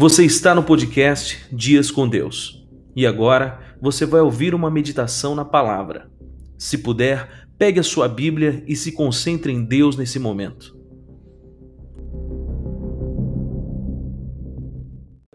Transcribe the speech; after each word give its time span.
Você 0.00 0.24
está 0.24 0.54
no 0.54 0.62
podcast 0.62 1.52
Dias 1.52 1.90
com 1.90 2.08
Deus. 2.08 2.64
E 2.94 3.04
agora 3.04 3.76
você 3.82 4.06
vai 4.06 4.20
ouvir 4.20 4.54
uma 4.54 4.70
meditação 4.70 5.34
na 5.34 5.44
palavra. 5.44 6.08
Se 6.56 6.78
puder, 6.78 7.48
pegue 7.58 7.80
a 7.80 7.82
sua 7.82 8.08
Bíblia 8.08 8.62
e 8.64 8.76
se 8.76 8.92
concentre 8.92 9.52
em 9.52 9.64
Deus 9.64 9.96
nesse 9.96 10.20
momento. 10.20 10.78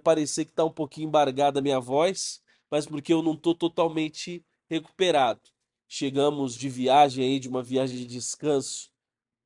Parecer 0.02 0.46
que 0.46 0.52
está 0.52 0.64
um 0.64 0.72
pouquinho 0.72 1.10
embargada 1.10 1.60
a 1.60 1.62
minha 1.62 1.82
voz, 1.82 2.42
mas 2.72 2.86
porque 2.86 3.12
eu 3.12 3.22
não 3.22 3.34
estou 3.34 3.54
totalmente 3.54 4.46
recuperado. 4.70 5.42
Chegamos 5.90 6.56
de 6.56 6.70
viagem 6.70 7.26
aí, 7.26 7.38
de 7.38 7.50
uma 7.50 7.62
viagem 7.62 7.98
de 7.98 8.06
descanso 8.06 8.90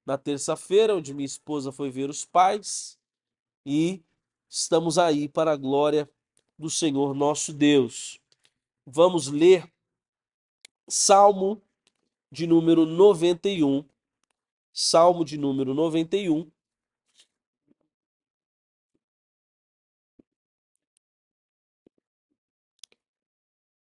na 0.05 0.16
terça-feira, 0.16 0.95
onde 0.95 1.12
minha 1.12 1.26
esposa 1.26 1.72
foi 1.72 1.90
ver 1.90 2.08
os 2.08 2.23
pais 2.23 2.99
e 3.66 4.04
estamos 4.50 4.98
aí 4.98 5.28
para 5.28 5.52
a 5.52 5.58
glória 5.58 6.10
do 6.58 6.70
Senhor 6.70 7.14
nosso 7.14 7.54
Deus. 7.54 8.20
Vamos 8.86 9.28
ler 9.28 9.72
Salmo 10.88 11.62
de 12.32 12.48
número 12.48 12.86
91. 12.86 13.84
Salmo 14.73 15.26
de 15.26 15.38
número 15.38 15.73
91. 15.73 16.50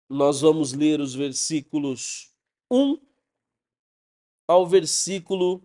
Nós 0.10 0.40
vamos 0.40 0.72
ler 0.72 1.02
os 1.02 1.14
versículos 1.14 2.34
1 2.72 2.98
ao 4.48 4.66
versículo 4.66 5.62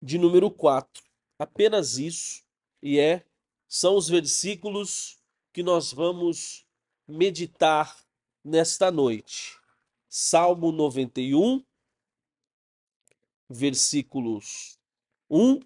de 0.00 0.18
número 0.18 0.50
4. 0.50 1.02
Apenas 1.38 1.96
isso, 1.96 2.44
e 2.82 2.98
é 2.98 3.24
são 3.74 3.96
os 3.96 4.06
versículos 4.06 5.18
que 5.50 5.62
nós 5.62 5.94
vamos 5.94 6.66
meditar 7.08 8.04
nesta 8.44 8.90
noite. 8.90 9.56
Salmo 10.10 10.70
91, 10.70 11.64
versículos 13.48 14.78
1 15.30 15.60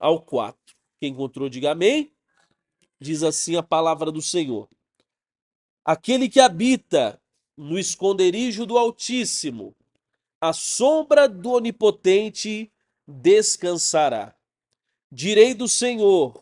ao 0.00 0.20
4. 0.20 0.58
Quem 0.98 1.12
encontrou, 1.12 1.48
diga 1.48 1.70
amém. 1.70 2.12
Diz 2.98 3.22
assim 3.22 3.54
a 3.54 3.62
palavra 3.62 4.10
do 4.10 4.20
Senhor: 4.20 4.68
Aquele 5.84 6.28
que 6.28 6.40
habita 6.40 7.22
no 7.56 7.78
esconderijo 7.78 8.66
do 8.66 8.76
Altíssimo, 8.76 9.76
a 10.40 10.52
sombra 10.52 11.28
do 11.28 11.52
Onipotente 11.52 12.68
descansará. 13.06 14.34
Direi 15.08 15.54
do 15.54 15.68
Senhor 15.68 16.41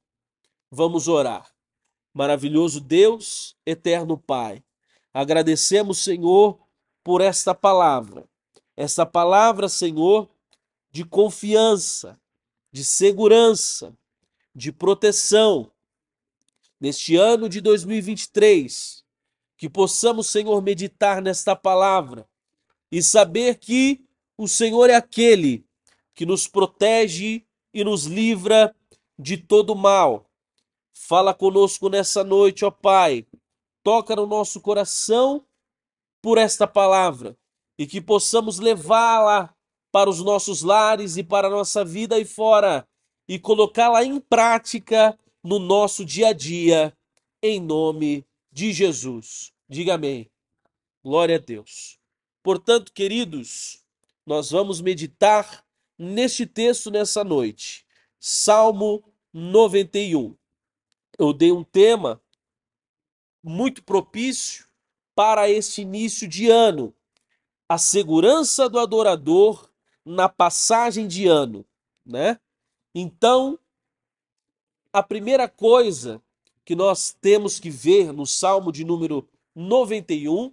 Vamos 0.73 1.09
orar. 1.09 1.51
Maravilhoso 2.13 2.79
Deus, 2.79 3.57
eterno 3.65 4.17
Pai, 4.17 4.63
agradecemos, 5.13 6.01
Senhor, 6.01 6.57
por 7.03 7.19
esta 7.19 7.53
palavra. 7.53 8.23
Esta 8.77 9.05
palavra, 9.05 9.67
Senhor, 9.67 10.29
de 10.89 11.03
confiança, 11.03 12.17
de 12.71 12.85
segurança, 12.85 13.93
de 14.55 14.71
proteção. 14.71 15.69
Neste 16.79 17.17
ano 17.17 17.49
de 17.49 17.59
2023, 17.59 19.03
que 19.57 19.69
possamos, 19.69 20.27
Senhor, 20.27 20.61
meditar 20.61 21.21
nesta 21.21 21.53
palavra 21.53 22.25
e 22.89 23.03
saber 23.03 23.57
que 23.57 24.05
o 24.37 24.47
Senhor 24.47 24.89
é 24.89 24.95
aquele 24.95 25.65
que 26.15 26.25
nos 26.25 26.47
protege 26.47 27.43
e 27.73 27.83
nos 27.83 28.05
livra 28.05 28.73
de 29.19 29.35
todo 29.35 29.75
mal 29.75 30.30
Fala 31.07 31.33
conosco 31.33 31.89
nessa 31.89 32.23
noite, 32.23 32.63
ó 32.63 32.69
Pai. 32.69 33.25
Toca 33.83 34.15
no 34.15 34.27
nosso 34.27 34.61
coração 34.61 35.43
por 36.21 36.37
esta 36.37 36.67
palavra 36.67 37.35
e 37.77 37.87
que 37.87 37.99
possamos 37.99 38.59
levá-la 38.59 39.53
para 39.91 40.09
os 40.09 40.21
nossos 40.21 40.61
lares 40.61 41.17
e 41.17 41.23
para 41.23 41.47
a 41.47 41.51
nossa 41.51 41.83
vida 41.83 42.15
aí 42.15 42.23
fora 42.23 42.87
e 43.27 43.39
colocá-la 43.39 44.05
em 44.05 44.19
prática 44.19 45.17
no 45.43 45.57
nosso 45.57 46.05
dia 46.05 46.29
a 46.29 46.33
dia, 46.33 46.95
em 47.41 47.59
nome 47.59 48.23
de 48.51 48.71
Jesus. 48.71 49.51
Diga 49.67 49.95
amém. 49.95 50.29
Glória 51.03 51.37
a 51.37 51.39
Deus. 51.39 51.97
Portanto, 52.43 52.93
queridos, 52.93 53.83
nós 54.23 54.51
vamos 54.51 54.79
meditar 54.79 55.65
neste 55.97 56.45
texto 56.45 56.91
nessa 56.91 57.23
noite. 57.23 57.85
Salmo 58.19 59.03
91 59.33 60.39
eu 61.21 61.31
dei 61.31 61.51
um 61.51 61.63
tema 61.63 62.19
muito 63.43 63.83
propício 63.83 64.65
para 65.13 65.47
este 65.47 65.81
início 65.81 66.27
de 66.27 66.49
ano. 66.49 66.95
A 67.69 67.77
segurança 67.77 68.67
do 68.67 68.79
adorador 68.79 69.69
na 70.03 70.27
passagem 70.27 71.07
de 71.07 71.27
ano, 71.27 71.63
né? 72.03 72.39
Então, 72.95 73.59
a 74.91 75.03
primeira 75.03 75.47
coisa 75.47 76.19
que 76.65 76.75
nós 76.75 77.15
temos 77.21 77.59
que 77.59 77.69
ver 77.69 78.11
no 78.11 78.25
Salmo 78.25 78.71
de 78.71 78.83
número 78.83 79.29
91, 79.53 80.51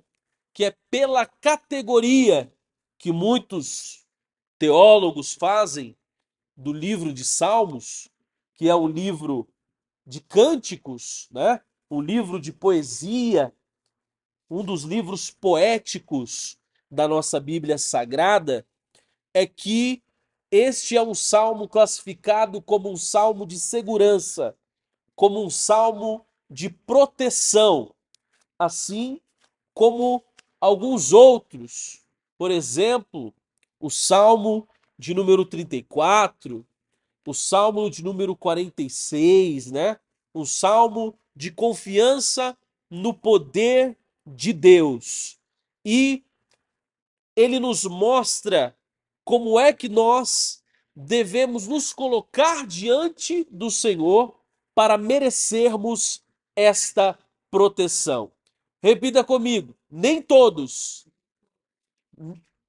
que 0.52 0.66
é 0.66 0.76
pela 0.90 1.24
categoria 1.24 2.52
que 2.98 3.10
muitos 3.10 4.06
teólogos 4.58 5.32
fazem 5.32 5.96
do 6.54 6.74
livro 6.74 7.10
de 7.10 7.24
Salmos, 7.24 8.10
que 8.54 8.68
é 8.68 8.76
um 8.76 8.86
livro 8.86 9.48
de 10.08 10.22
cânticos, 10.22 11.28
né? 11.30 11.60
um 11.90 12.00
livro 12.00 12.40
de 12.40 12.50
poesia, 12.50 13.52
um 14.50 14.64
dos 14.64 14.82
livros 14.82 15.30
poéticos 15.30 16.58
da 16.90 17.06
nossa 17.06 17.38
Bíblia 17.38 17.76
Sagrada, 17.76 18.66
é 19.34 19.46
que 19.46 20.02
este 20.50 20.96
é 20.96 21.02
um 21.02 21.14
salmo 21.14 21.68
classificado 21.68 22.62
como 22.62 22.90
um 22.90 22.96
salmo 22.96 23.46
de 23.46 23.60
segurança, 23.60 24.56
como 25.14 25.44
um 25.44 25.50
salmo 25.50 26.24
de 26.48 26.70
proteção, 26.70 27.94
assim 28.58 29.20
como 29.74 30.24
alguns 30.58 31.12
outros. 31.12 32.02
Por 32.38 32.50
exemplo, 32.50 33.34
o 33.78 33.90
salmo 33.90 34.66
de 34.98 35.12
número 35.12 35.44
34, 35.44 36.66
o 37.28 37.34
Salmo 37.34 37.90
de 37.90 38.02
número 38.02 38.34
46, 38.34 39.70
né? 39.70 40.00
Um 40.34 40.46
salmo 40.46 41.14
de 41.36 41.50
confiança 41.50 42.56
no 42.90 43.12
poder 43.12 43.98
de 44.26 44.50
Deus. 44.54 45.38
E 45.84 46.24
ele 47.36 47.60
nos 47.60 47.84
mostra 47.84 48.74
como 49.26 49.60
é 49.60 49.74
que 49.74 49.90
nós 49.90 50.62
devemos 50.96 51.68
nos 51.68 51.92
colocar 51.92 52.66
diante 52.66 53.46
do 53.50 53.70
Senhor 53.70 54.34
para 54.74 54.96
merecermos 54.96 56.24
esta 56.56 57.18
proteção. 57.50 58.32
Repita 58.82 59.22
comigo: 59.22 59.76
nem 59.90 60.22
todos, 60.22 61.06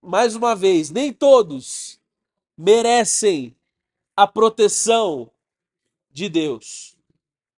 mais 0.02 0.36
uma 0.36 0.54
vez, 0.54 0.90
nem 0.90 1.14
todos 1.14 1.98
merecem 2.58 3.56
a 4.20 4.28
proteção 4.28 5.32
de 6.12 6.28
Deus. 6.28 6.94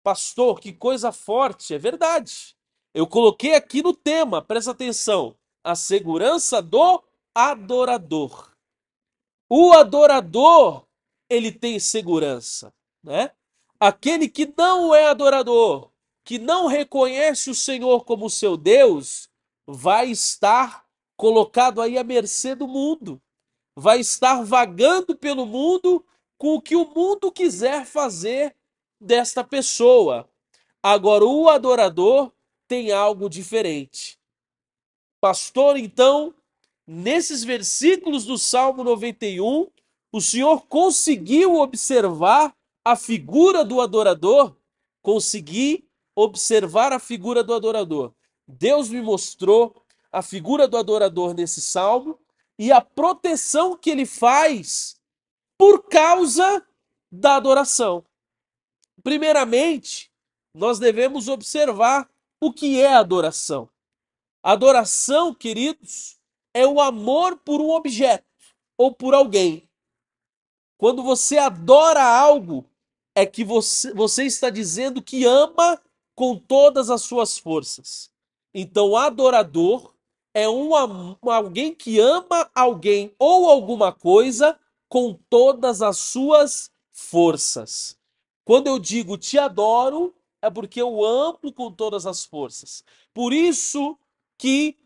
Pastor, 0.04 0.60
que 0.60 0.72
coisa 0.72 1.12
forte, 1.12 1.74
é 1.74 1.80
verdade. 1.80 2.56
Eu 2.94 3.08
coloquei 3.08 3.56
aqui 3.56 3.82
no 3.82 3.96
tema, 3.96 4.44
presta 4.44 4.70
atenção, 4.70 5.36
a 5.64 5.74
segurança 5.74 6.62
do 6.62 7.04
adorador. 7.34 8.56
O 9.50 9.74
adorador, 9.74 10.86
ele 11.28 11.52
tem 11.52 11.80
segurança, 11.80 12.72
né? 13.04 13.32
Aquele 13.80 14.30
que 14.30 14.54
não 14.56 14.94
é 14.94 15.08
adorador, 15.08 15.90
que 16.24 16.38
não 16.38 16.68
reconhece 16.68 17.50
o 17.50 17.56
Senhor 17.56 18.06
como 18.06 18.30
seu 18.30 18.56
Deus, 18.56 19.28
vai 19.66 20.12
estar 20.12 20.86
colocado 21.18 21.82
aí 21.82 21.98
à 21.98 22.04
mercê 22.04 22.54
do 22.54 22.68
mundo. 22.68 23.20
Vai 23.76 24.00
estar 24.00 24.44
vagando 24.44 25.18
pelo 25.18 25.48
mundo 25.48 26.06
com 26.42 26.56
o 26.56 26.62
que 26.62 26.76
o 26.76 26.92
mundo 26.92 27.32
quiser 27.32 27.86
fazer 27.86 28.56
desta 29.00 29.44
pessoa. 29.44 30.28
Agora, 30.82 31.24
o 31.24 31.48
adorador 31.48 32.32
tem 32.68 32.92
algo 32.92 33.30
diferente. 33.30 34.18
Pastor, 35.20 35.78
então, 35.78 36.34
nesses 36.88 37.44
versículos 37.44 38.26
do 38.26 38.40
Salmo 38.40 38.84
91, 38.84 39.68
o 40.12 40.20
senhor 40.20 40.66
conseguiu 40.66 41.58
observar 41.58 42.58
a 42.84 42.96
figura 42.96 43.64
do 43.64 43.80
adorador? 43.80 44.58
Consegui 45.00 45.88
observar 46.16 46.92
a 46.92 46.98
figura 46.98 47.44
do 47.44 47.54
adorador. 47.54 48.16
Deus 48.48 48.90
me 48.90 49.00
mostrou 49.00 49.86
a 50.12 50.24
figura 50.24 50.68
do 50.68 50.76
adorador 50.76 51.36
nesse 51.36 51.62
salmo 51.62 52.18
e 52.58 52.72
a 52.72 52.82
proteção 52.82 53.78
que 53.78 53.92
ele 53.92 54.08
faz 54.08 55.00
por 55.62 55.84
causa 55.84 56.66
da 57.12 57.36
adoração. 57.36 58.04
Primeiramente, 59.04 60.12
nós 60.56 60.80
devemos 60.80 61.28
observar 61.28 62.10
o 62.42 62.52
que 62.52 62.82
é 62.82 62.92
adoração. 62.92 63.70
Adoração, 64.42 65.36
queridos, 65.36 66.18
é 66.52 66.66
o 66.66 66.82
amor 66.82 67.38
por 67.38 67.62
um 67.62 67.70
objeto 67.70 68.26
ou 68.76 68.92
por 68.92 69.14
alguém. 69.14 69.70
Quando 70.80 71.04
você 71.04 71.38
adora 71.38 72.04
algo, 72.04 72.66
é 73.14 73.24
que 73.24 73.44
você, 73.44 73.94
você 73.94 74.26
está 74.26 74.50
dizendo 74.50 75.00
que 75.00 75.26
ama 75.26 75.80
com 76.16 76.40
todas 76.40 76.90
as 76.90 77.04
suas 77.04 77.38
forças. 77.38 78.12
Então, 78.52 78.98
adorador 78.98 79.94
é 80.34 80.50
um, 80.50 80.72
alguém 81.22 81.76
que 81.76 82.00
ama 82.00 82.50
alguém 82.56 83.14
ou 83.20 83.48
alguma 83.48 83.92
coisa 83.92 84.60
com 84.92 85.18
todas 85.30 85.82
as 85.82 85.98
suas 85.98 86.70
forças. 86.92 87.98
Quando 88.44 88.68
eu 88.68 88.78
digo 88.78 89.18
te 89.18 89.40
adoro, 89.40 90.14
é 90.42 90.50
porque 90.50 90.82
eu 90.82 91.06
amo 91.06 91.54
com 91.56 91.72
todas 91.72 92.06
as 92.06 92.26
forças. 92.26 92.84
Por 93.14 93.32
isso 93.32 93.98
que 94.38 94.78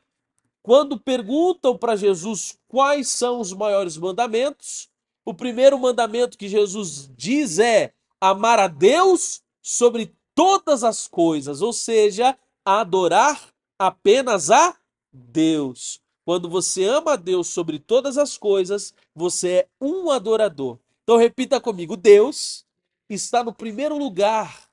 quando 0.61 0.99
perguntam 0.99 1.75
para 1.75 1.95
Jesus 1.95 2.55
quais 2.67 3.09
são 3.09 3.39
os 3.39 3.51
maiores 3.51 3.97
mandamentos, 3.97 4.91
o 5.25 5.33
primeiro 5.33 5.79
mandamento 5.79 6.37
que 6.37 6.47
Jesus 6.47 7.09
diz 7.17 7.57
é 7.57 7.91
amar 8.21 8.59
a 8.59 8.67
Deus 8.67 9.41
sobre 9.59 10.15
todas 10.35 10.83
as 10.83 11.07
coisas, 11.07 11.63
ou 11.63 11.73
seja, 11.73 12.37
adorar 12.63 13.51
apenas 13.79 14.51
a 14.51 14.77
Deus. 15.11 15.99
Quando 16.25 16.49
você 16.49 16.83
ama 16.85 17.13
a 17.13 17.15
Deus 17.15 17.47
sobre 17.49 17.77
todas 17.77 18.17
as 18.17 18.35
coisas, 18.35 18.95
você 19.13 19.49
é 19.49 19.67
um 19.79 20.09
adorador. 20.09 20.79
Então 21.03 21.17
repita 21.17 21.61
comigo: 21.61 21.95
Deus 21.95 22.65
está 23.07 23.43
no 23.43 23.53
primeiro 23.53 23.95
lugar 23.95 24.67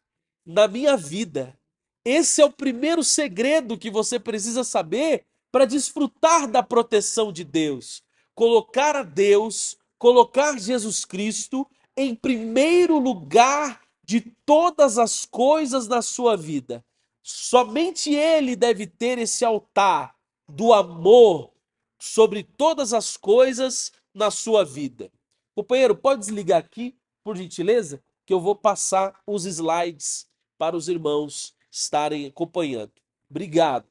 na 0.46 0.66
minha 0.66 0.96
vida. 0.96 1.56
Esse 2.04 2.40
é 2.40 2.44
o 2.44 2.50
primeiro 2.50 3.04
segredo 3.04 3.78
que 3.78 3.90
você 3.90 4.18
precisa 4.18 4.64
saber 4.64 5.26
para 5.52 5.66
desfrutar 5.66 6.50
da 6.50 6.62
proteção 6.62 7.30
de 7.30 7.44
Deus. 7.44 8.02
Colocar 8.34 8.96
a 8.96 9.02
Deus, 9.02 9.76
colocar 9.98 10.58
Jesus 10.58 11.04
Cristo 11.04 11.68
em 11.94 12.14
primeiro 12.14 12.98
lugar 12.98 13.82
de 14.02 14.22
todas 14.46 14.96
as 14.96 15.26
coisas 15.26 15.86
na 15.86 16.00
sua 16.00 16.34
vida. 16.34 16.82
Somente 17.22 18.12
Ele 18.14 18.56
deve 18.56 18.86
ter 18.86 19.18
esse 19.18 19.44
altar 19.44 20.16
do 20.54 20.74
amor 20.74 21.50
sobre 21.98 22.42
todas 22.42 22.92
as 22.92 23.16
coisas 23.16 23.90
na 24.12 24.30
sua 24.30 24.64
vida. 24.64 25.10
Companheiro, 25.54 25.96
pode 25.96 26.20
desligar 26.20 26.58
aqui, 26.58 26.94
por 27.24 27.36
gentileza, 27.36 28.02
que 28.26 28.34
eu 28.34 28.40
vou 28.40 28.54
passar 28.54 29.18
os 29.26 29.46
slides 29.46 30.28
para 30.58 30.76
os 30.76 30.88
irmãos 30.88 31.54
estarem 31.70 32.26
acompanhando. 32.26 32.92
Obrigado. 33.30 33.88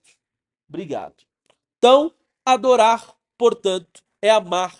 Obrigado. 0.69 1.15
Então, 1.79 2.13
adorar, 2.45 3.15
portanto, 3.37 4.03
é 4.21 4.29
amar 4.29 4.77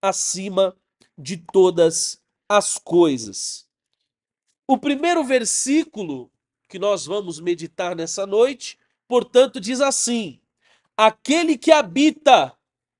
acima 0.00 0.74
de 1.18 1.36
todas 1.36 2.18
as 2.48 2.78
coisas. 2.78 3.68
O 4.66 4.78
primeiro 4.78 5.22
versículo 5.22 6.30
que 6.66 6.78
nós 6.78 7.04
vamos 7.04 7.40
meditar 7.40 7.94
nessa 7.94 8.26
noite, 8.26 8.78
portanto, 9.06 9.60
diz 9.60 9.82
assim: 9.82 10.39
Aquele 10.96 11.56
que 11.56 11.72
habita 11.72 12.56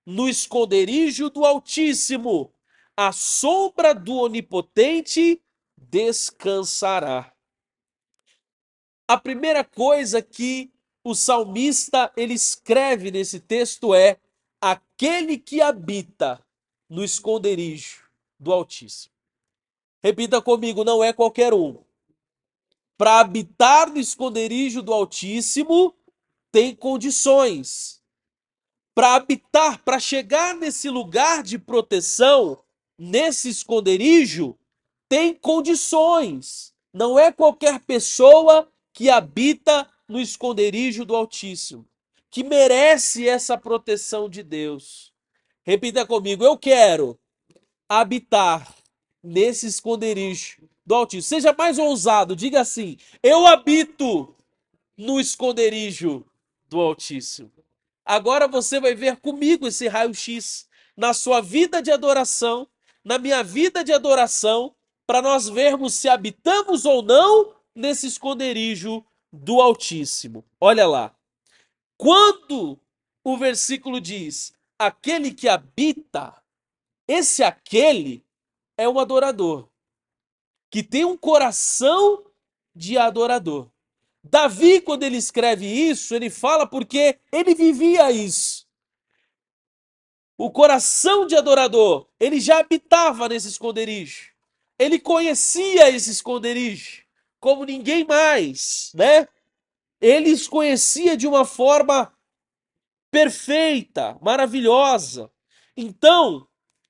no 0.07 0.29
esconderijo 0.29 1.31
do 1.31 1.45
Altíssimo, 1.45 2.53
a 2.97 3.13
sombra 3.13 3.95
do 3.95 4.15
Onipotente 4.17 5.43
descansará. 5.77 7.33
A 9.09 9.17
primeira 9.17 9.65
coisa 9.65 10.23
que 10.23 10.73
o 11.03 11.15
salmista 11.15 12.13
ele 12.17 12.35
escreve 12.35 13.11
nesse 13.11 13.41
texto 13.41 13.95
é 13.95 14.19
aquele 14.61 15.39
que 15.39 15.61
habita 15.61 16.45
no 16.89 17.03
esconderijo 17.03 18.05
do 18.39 18.53
Altíssimo. 18.53 19.15
Repita 20.03 20.41
comigo, 20.41 20.85
não 20.85 21.03
é 21.03 21.13
qualquer 21.13 21.53
um 21.53 21.83
para 23.01 23.19
habitar 23.19 23.91
no 23.91 23.99
esconderijo 23.99 24.83
do 24.83 24.93
Altíssimo, 24.93 25.97
tem 26.53 26.75
condições. 26.75 28.01
Para 28.95 29.15
habitar, 29.15 29.83
para 29.83 29.99
chegar 29.99 30.55
nesse 30.55 30.91
lugar 30.91 31.43
de 31.43 31.59
proteção, 31.59 32.63
nesse 32.99 33.49
esconderijo, 33.49 34.59
tem 35.09 35.35
condições. 35.35 36.75
Não 36.93 37.19
é 37.19 37.33
qualquer 37.33 37.81
pessoa 37.81 38.71
que 38.93 39.09
habita 39.09 39.89
no 40.09 40.21
esconderijo 40.21 41.05
do 41.05 41.15
Altíssimo, 41.15 41.87
que 42.31 42.43
merece 42.43 43.29
essa 43.29 43.57
proteção 43.57 44.29
de 44.29 44.43
Deus. 44.43 45.13
Repita 45.63 46.05
comigo: 46.05 46.45
eu 46.45 46.59
quero 46.59 47.19
habitar 47.89 48.75
nesse 49.23 49.67
esconderijo 49.67 50.69
do 50.85 50.95
Altíssimo. 50.95 51.41
Seja 51.41 51.55
mais 51.57 51.79
ousado, 51.79 52.35
diga 52.35 52.61
assim: 52.61 52.99
Eu 53.23 53.47
habito 53.47 54.35
no 54.97 55.21
esconderijo 55.21 56.27
do 56.71 56.81
Altíssimo. 56.81 57.53
Agora 58.05 58.47
você 58.47 58.81
vai 58.81 58.95
ver 58.95 59.17
comigo 59.17 59.67
esse 59.67 59.89
raio-x 59.89 60.69
na 60.97 61.13
sua 61.13 61.41
vida 61.41 61.83
de 61.83 61.91
adoração, 61.91 62.69
na 63.05 63.19
minha 63.19 63.43
vida 63.43 63.83
de 63.83 63.93
adoração, 63.93 64.75
para 65.07 65.21
nós 65.21 65.49
vermos 65.49 65.95
se 65.95 66.09
habitamos 66.09 66.85
ou 66.85 67.03
não 67.03 67.53
nesse 67.75 68.07
esconderijo 68.07 69.05
do 69.33 69.61
Altíssimo. 69.61 70.45
Olha 70.61 70.87
lá. 70.87 71.15
Quando 71.97 72.79
o 73.25 73.37
versículo 73.37 74.01
diz 74.01 74.55
aquele 74.79 75.33
que 75.33 75.49
habita, 75.49 76.41
esse 77.07 77.43
aquele 77.43 78.25
é 78.79 78.89
um 78.89 78.99
adorador 78.99 79.69
que 80.71 80.83
tem 80.83 81.05
um 81.05 81.17
coração 81.17 82.25
de 82.75 82.97
adorador. 82.97 83.69
Davi, 84.23 84.81
quando 84.81 85.03
ele 85.03 85.17
escreve 85.17 85.67
isso, 85.67 86.15
ele 86.15 86.29
fala 86.29 86.67
porque 86.67 87.19
ele 87.33 87.55
vivia 87.55 88.11
isso. 88.11 88.67
O 90.37 90.51
coração 90.51 91.27
de 91.27 91.37
adorador, 91.37 92.07
ele 92.19 92.41
já 92.41 92.61
habitava 92.61 93.29
nesse 93.29 93.49
esconderijo. 93.49 94.31
Ele 94.79 94.99
conhecia 94.99 95.91
esse 95.91 96.11
esconderijo 96.11 97.03
como 97.41 97.65
ninguém 97.65 98.05
mais, 98.05 98.93
né? 98.95 99.27
Ele 100.01 100.31
os 100.31 100.47
conhecia 100.47 101.17
de 101.17 101.27
uma 101.27 101.45
forma 101.45 102.13
perfeita, 103.11 104.17
maravilhosa. 104.21 105.31
Então, 105.77 106.47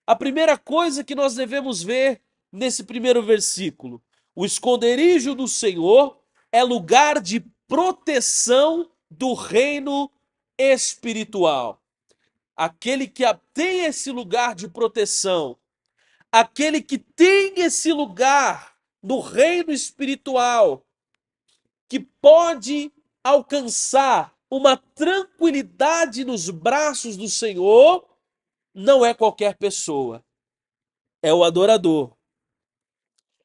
a 0.07 0.15
primeira 0.15 0.59
coisa 0.59 1.05
que 1.05 1.15
nós 1.15 1.35
devemos 1.35 1.83
ver 1.83 2.21
nesse 2.53 2.85
primeiro 2.85 3.23
versículo. 3.23 4.03
O 4.35 4.45
esconderijo 4.45 5.35
do 5.35 5.47
Senhor 5.47 6.20
é 6.53 6.63
lugar 6.63 7.21
de 7.21 7.41
proteção 7.69 8.91
do 9.11 9.35
reino 9.35 10.11
espiritual. 10.59 11.81
Aquele 12.57 13.07
que 13.07 13.25
tem 13.55 13.85
esse 13.85 14.11
lugar 14.11 14.55
de 14.55 14.69
proteção, 14.69 15.57
aquele 16.31 16.83
que 16.83 16.99
tem 16.99 17.61
esse 17.61 17.93
lugar 17.93 18.77
no 19.03 19.21
reino 19.21 19.73
espiritual, 19.73 20.85
que 21.89 22.01
pode 22.01 22.93
alcançar 23.23 24.37
uma 24.51 24.77
tranquilidade 24.77 26.25
nos 26.25 26.51
braços 26.51 27.17
do 27.17 27.29
Senhor, 27.29 28.05
não 28.75 29.07
é 29.07 29.15
qualquer 29.15 29.57
pessoa, 29.57 30.25
é 31.23 31.33
o 31.33 31.45
adorador. 31.45 32.13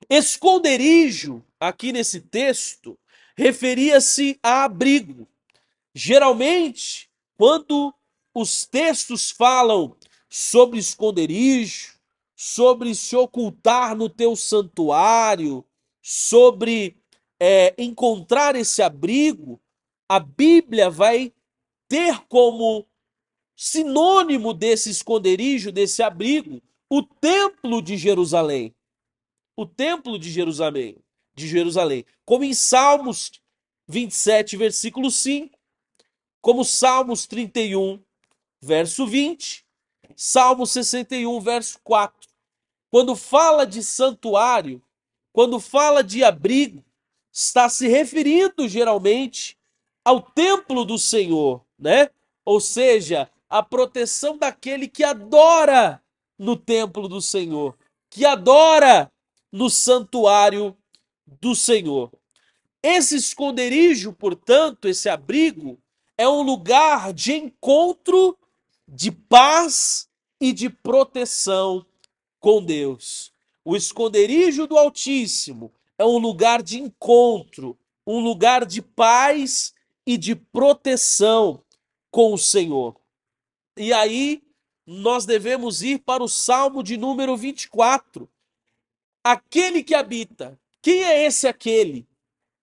Esconderijo, 0.10 1.45
aqui 1.60 1.92
nesse 1.92 2.22
texto, 2.22 2.98
referia-se 3.38 4.40
a 4.42 4.64
abrigo. 4.64 5.28
Geralmente, 5.94 7.10
quando 7.38 7.94
os 8.34 8.66
textos 8.66 9.32
falam 9.32 9.96
sobre 10.30 10.80
esconderijo, 10.80 11.96
sobre 12.36 12.94
se 12.94 13.16
ocultar 13.16 13.96
no 13.96 14.10
teu 14.10 14.36
santuário, 14.36 15.66
sobre 16.02 16.98
é, 17.40 17.74
encontrar 17.78 18.56
esse 18.56 18.82
abrigo, 18.82 19.62
a 20.08 20.20
Bíblia 20.20 20.90
vai 20.90 21.34
ter 21.88 22.20
como 22.28 22.86
sinônimo 23.56 24.54
desse 24.54 24.90
esconderijo, 24.90 25.72
desse 25.72 26.04
abrigo, 26.04 26.62
o 26.90 27.02
templo 27.02 27.82
de 27.82 27.98
Jerusalém. 27.98 28.76
O 29.58 29.66
templo 29.66 30.20
de 30.20 30.30
Jerusalém, 30.30 30.98
de 31.36 31.48
Jerusalém. 31.48 32.06
Como 32.24 32.44
em 32.44 32.54
Salmos 32.54 33.32
27, 33.88 34.58
versículo 34.58 35.12
5, 35.12 35.58
como 36.42 36.63
Salmos 36.63 37.27
31, 37.27 38.00
verso 38.62 39.06
20, 39.06 39.65
Salmo 40.15 40.65
61, 40.65 41.39
verso 41.42 41.80
4. 41.84 42.30
Quando 42.89 43.15
fala 43.15 43.65
de 43.65 43.84
santuário, 43.84 44.82
quando 45.34 45.60
fala 45.60 46.04
de 46.04 46.24
abrigo, 46.24 46.84
está 47.32 47.68
se 47.68 47.88
referindo 47.88 48.68
geralmente 48.70 49.58
ao 50.04 50.22
templo 50.22 50.86
do 50.86 50.98
Senhor, 50.98 51.62
né? 51.77 52.10
Ou 52.46 52.62
seja, 52.62 53.30
a 53.50 53.62
proteção 53.62 54.38
daquele 54.38 54.88
que 54.88 55.04
adora 55.04 56.01
no 56.38 56.56
templo 56.56 57.08
do 57.08 57.22
Senhor, 57.22 57.77
que 58.10 58.25
adora 58.25 59.12
no 59.51 59.70
santuário 59.70 60.77
do 61.25 61.55
Senhor. 61.55 62.12
Esse 62.82 63.15
esconderijo, 63.15 64.13
portanto, 64.13 64.88
esse 64.88 65.10
abrigo, 65.10 65.79
é 66.17 66.27
um 66.27 66.41
lugar 66.41 67.12
de 67.13 67.34
encontro, 67.34 68.38
de 68.88 69.12
paz 69.12 70.08
e 70.39 70.53
de 70.53 70.70
proteção 70.70 71.86
com 72.39 72.63
Deus. 72.63 73.34
O 73.63 73.75
esconderijo 73.75 74.67
do 74.67 74.77
Altíssimo 74.77 75.74
é 75.98 76.05
um 76.05 76.17
lugar 76.17 76.62
de 76.62 76.79
encontro, 76.79 77.77
um 78.05 78.20
lugar 78.20 78.65
de 78.65 78.82
paz 78.82 79.74
e 80.05 80.17
de 80.17 80.36
proteção 80.36 81.63
com 82.12 82.34
o 82.34 82.38
Senhor. 82.38 82.96
E 83.75 83.91
aí 83.91 84.44
nós 84.86 85.25
devemos 85.25 85.82
ir 85.82 86.00
para 86.00 86.24
o 86.24 86.29
Salmo 86.29 86.84
de 86.84 86.96
número 86.96 87.36
24. 87.36 88.29
Aquele 89.24 89.84
que 89.84 89.96
habita. 89.96 90.60
Quem 90.86 91.04
é 91.04 91.25
esse 91.25 91.48
aquele? 91.48 92.08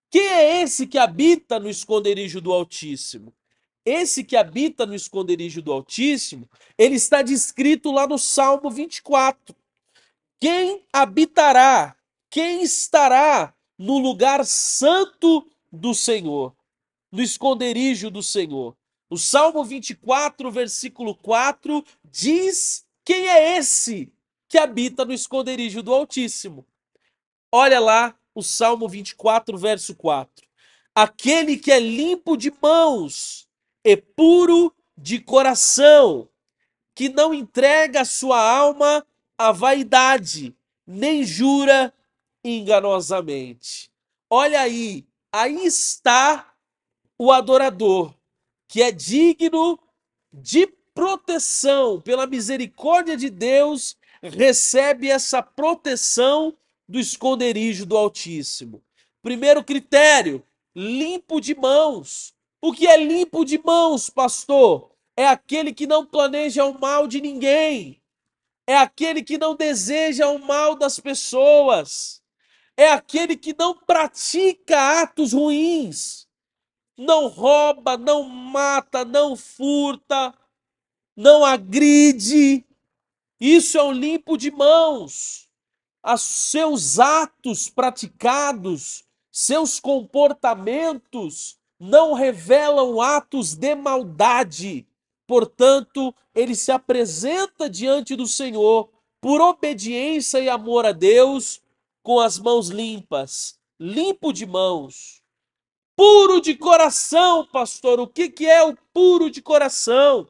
Quem 0.09 0.23
é 0.23 0.63
esse 0.63 0.87
que 0.87 0.97
habita 0.97 1.59
no 1.59 1.69
esconderijo 1.69 2.41
do 2.41 2.53
Altíssimo? 2.53 3.35
Esse 3.85 4.23
que 4.23 4.37
habita 4.37 4.87
no 4.87 4.95
esconderijo 4.95 5.61
do 5.61 5.73
Altíssimo, 5.73 6.49
ele 6.79 6.95
está 6.95 7.21
descrito 7.21 7.91
lá 7.91 8.07
no 8.07 8.17
Salmo 8.17 8.71
24. 8.71 9.57
Quem 10.41 10.85
habitará, 10.93 11.97
quem 12.31 12.63
estará 12.63 13.53
no 13.77 13.99
lugar 13.99 14.47
santo 14.47 15.45
do 15.73 15.93
Senhor, 15.93 16.55
no 17.11 17.21
esconderijo 17.21 18.09
do 18.09 18.23
Senhor? 18.23 18.77
O 19.11 19.19
Salmo 19.19 19.65
24, 19.65 20.49
versículo 20.49 21.17
4 21.17 21.85
diz: 22.05 22.87
Quem 23.05 23.27
é 23.27 23.59
esse 23.59 24.13
que 24.49 24.59
habita 24.59 25.05
no 25.05 25.13
esconderijo 25.13 25.83
do 25.83 25.93
Altíssimo? 25.93 26.65
Olha 27.55 27.79
lá 27.79 28.19
o 28.35 28.43
Salmo 28.43 28.89
24, 28.89 29.59
verso 29.59 29.95
4. 29.95 30.49
Aquele 30.95 31.59
que 31.59 31.71
é 31.71 31.79
limpo 31.79 32.35
de 32.35 32.51
mãos 32.63 33.47
e 33.85 33.95
puro 33.95 34.75
de 34.97 35.21
coração, 35.21 36.31
que 36.95 37.11
não 37.11 37.35
entrega 37.35 38.07
sua 38.07 38.41
alma 38.41 39.07
à 39.37 39.53
vaidade, 39.53 40.57
nem 40.87 41.25
jura 41.25 41.93
enganosamente. 42.43 43.91
Olha 44.31 44.63
aí, 44.63 45.07
aí 45.31 45.67
está 45.67 46.55
o 47.19 47.31
adorador, 47.31 48.15
que 48.67 48.83
é 48.83 48.91
digno 48.91 49.79
de 50.33 50.67
proteção 50.95 52.01
pela 52.01 52.27
misericórdia 52.27 53.15
de 53.15 53.29
Deus, 53.29 53.97
recebe 54.23 55.09
essa 55.09 55.43
proteção 55.43 56.57
do 56.93 57.01
esconderijo 57.01 57.87
do 57.87 57.97
Altíssimo. 57.97 58.85
Primeiro 59.23 59.65
critério, 59.65 60.47
limpo 60.77 61.41
de 61.41 61.55
mãos. 61.55 62.35
O 62.61 62.71
que 62.71 62.87
é 62.87 62.99
limpo 62.99 63.47
de 63.47 63.59
mãos, 63.59 64.11
pastor? 64.11 64.93
É 65.17 65.27
aquele 65.27 65.73
que 65.73 65.87
não 65.87 66.05
planeja 66.05 66.67
o 66.67 66.79
mal 66.79 67.07
de 67.07 67.19
ninguém. 67.19 68.03
É 68.67 68.77
aquele 68.77 69.23
que 69.23 69.39
não 69.39 69.57
deseja 69.57 70.29
o 70.29 70.39
mal 70.39 70.77
das 70.77 71.01
pessoas. 71.01 72.23
É 72.77 72.91
aquele 72.91 73.37
que 73.39 73.55
não 73.59 73.75
pratica 73.75 75.01
atos 75.01 75.33
ruins. 75.33 76.29
Não 76.99 77.27
rouba, 77.27 77.97
não 77.97 78.23
mata, 78.25 79.03
não 79.03 79.35
furta, 79.35 80.35
não 81.17 81.43
agride. 81.43 82.67
Isso 83.41 83.79
é 83.79 83.83
um 83.83 83.93
limpo 83.93 84.37
de 84.37 84.51
mãos. 84.51 85.51
Os 86.05 86.23
seus 86.23 86.99
atos 86.99 87.69
praticados, 87.69 89.05
seus 89.31 89.79
comportamentos 89.79 91.57
não 91.79 92.13
revelam 92.13 93.01
atos 93.01 93.55
de 93.55 93.75
maldade. 93.75 94.87
Portanto, 95.27 96.15
ele 96.35 96.55
se 96.55 96.73
apresenta 96.73 97.71
diante 97.71 98.17
do 98.17 98.27
Senhor 98.27 98.91
por 99.21 99.41
obediência 99.41 100.39
e 100.41 100.49
amor 100.49 100.85
a 100.85 100.93
Deus, 100.93 101.63
com 102.03 102.19
as 102.19 102.39
mãos 102.39 102.69
limpas, 102.69 103.57
limpo 103.79 104.33
de 104.33 104.45
mãos, 104.45 105.23
puro 105.97 106.41
de 106.41 106.57
coração, 106.57 107.47
pastor. 107.47 108.01
O 108.01 108.09
que, 108.09 108.29
que 108.29 108.47
é 108.47 108.65
o 108.65 108.77
puro 108.93 109.31
de 109.31 109.41
coração? 109.41 110.27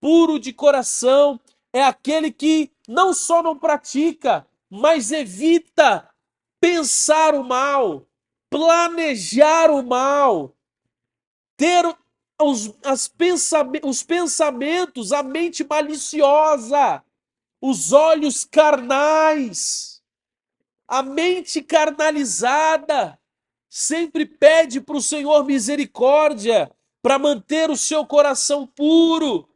Puro 0.00 0.38
de 0.38 0.54
coração 0.54 1.38
é 1.70 1.82
aquele 1.82 2.32
que 2.32 2.70
não 2.88 3.12
só 3.12 3.42
não 3.42 3.58
pratica, 3.58 4.46
mas 4.74 5.12
evita 5.12 6.08
pensar 6.58 7.34
o 7.34 7.44
mal, 7.44 8.08
planejar 8.48 9.70
o 9.70 9.82
mal, 9.82 10.56
ter 11.58 11.84
os, 12.40 12.72
as 12.82 13.06
pensamentos, 13.06 13.90
os 13.90 14.02
pensamentos, 14.02 15.12
a 15.12 15.22
mente 15.22 15.62
maliciosa, 15.62 17.04
os 17.60 17.92
olhos 17.92 18.46
carnais, 18.46 20.02
a 20.88 21.02
mente 21.02 21.60
carnalizada, 21.60 23.20
sempre 23.68 24.24
pede 24.24 24.80
para 24.80 24.96
o 24.96 25.02
Senhor 25.02 25.44
misericórdia 25.44 26.74
para 27.02 27.18
manter 27.18 27.68
o 27.68 27.76
seu 27.76 28.06
coração 28.06 28.66
puro, 28.66 29.46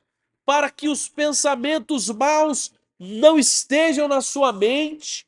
para 0.44 0.68
que 0.68 0.90
os 0.90 1.08
pensamentos 1.08 2.11
maus 2.11 2.75
não 2.99 3.38
estejam 3.38 4.09
na 4.09 4.21
sua 4.21 4.53
mente, 4.53 5.26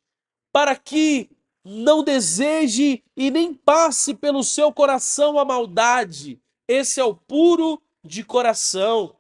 para 0.53 0.75
que 0.75 1.31
não 1.65 2.03
deseje 2.03 3.03
e 3.17 3.31
nem 3.31 3.53
passe 3.53 4.15
pelo 4.15 4.43
seu 4.43 4.73
coração 4.73 5.39
a 5.39 5.45
maldade, 5.45 6.41
esse 6.67 7.01
é 7.01 7.05
o 7.05 7.15
puro 7.15 7.81
de 8.03 8.25
coração, 8.25 9.15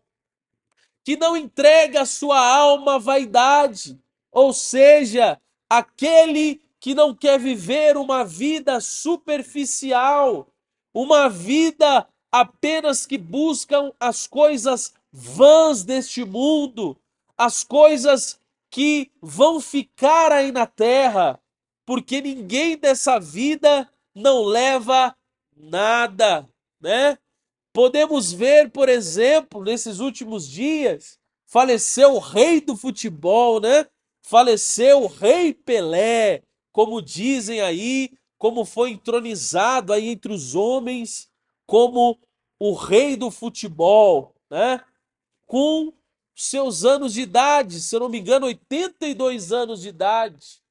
que 1.04 1.16
não 1.16 1.36
entrega 1.36 2.02
a 2.02 2.06
sua 2.06 2.38
alma 2.38 2.94
à 2.94 2.98
vaidade, 2.98 3.98
ou 4.30 4.52
seja, 4.52 5.40
aquele 5.68 6.60
que 6.80 6.94
não 6.94 7.14
quer 7.14 7.38
viver 7.38 7.96
uma 7.96 8.24
vida 8.24 8.80
superficial, 8.80 10.48
uma 10.94 11.28
vida 11.28 12.06
apenas 12.30 13.04
que 13.04 13.18
buscam 13.18 13.92
as 13.98 14.26
coisas 14.26 14.94
vãs 15.12 15.82
deste 15.82 16.24
mundo, 16.24 16.96
as 17.38 17.62
coisas 17.62 18.38
que 18.70 19.10
vão 19.22 19.60
ficar 19.60 20.32
aí 20.32 20.52
na 20.52 20.66
terra, 20.66 21.40
porque 21.86 22.20
ninguém 22.20 22.76
dessa 22.76 23.18
vida 23.18 23.88
não 24.14 24.42
leva 24.42 25.16
nada, 25.56 26.46
né? 26.80 27.16
Podemos 27.72 28.32
ver, 28.32 28.70
por 28.70 28.88
exemplo, 28.88 29.62
nesses 29.62 30.00
últimos 30.00 30.48
dias, 30.48 31.18
faleceu 31.46 32.14
o 32.14 32.18
rei 32.18 32.60
do 32.60 32.76
futebol, 32.76 33.60
né? 33.60 33.86
Faleceu 34.20 35.04
o 35.04 35.06
rei 35.06 35.54
Pelé, 35.54 36.42
como 36.72 37.00
dizem 37.00 37.60
aí, 37.60 38.10
como 38.36 38.64
foi 38.64 38.90
entronizado 38.90 39.92
aí 39.92 40.08
entre 40.08 40.32
os 40.32 40.54
homens 40.54 41.30
como 41.68 42.18
o 42.58 42.72
rei 42.72 43.14
do 43.14 43.30
futebol, 43.30 44.34
né? 44.50 44.80
Com 45.46 45.92
seus 46.38 46.84
anos 46.84 47.14
de 47.14 47.22
idade, 47.22 47.80
se 47.80 47.96
eu 47.96 47.98
não 47.98 48.08
me 48.08 48.20
engano, 48.20 48.46
82 48.46 49.50
anos 49.50 49.82
de 49.82 49.88
idade. 49.88 50.62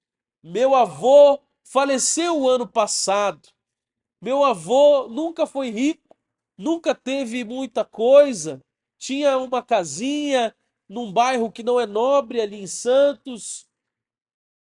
Meu 0.42 0.74
avô 0.74 1.42
faleceu 1.62 2.40
o 2.40 2.50
ano 2.50 2.66
passado. 2.66 3.50
Meu 4.22 4.46
avô 4.46 5.10
nunca 5.10 5.46
foi 5.46 5.70
rico, 5.70 6.16
nunca 6.58 6.96
teve 6.96 7.44
muita 7.44 7.84
coisa, 7.84 8.64
tinha 8.98 9.38
uma 9.38 9.62
casinha 9.62 10.56
num 10.88 11.12
bairro 11.12 11.52
que 11.52 11.62
não 11.62 11.78
é 11.78 11.86
nobre 11.86 12.40
ali 12.40 12.62
em 12.62 12.68
Santos, 12.68 13.68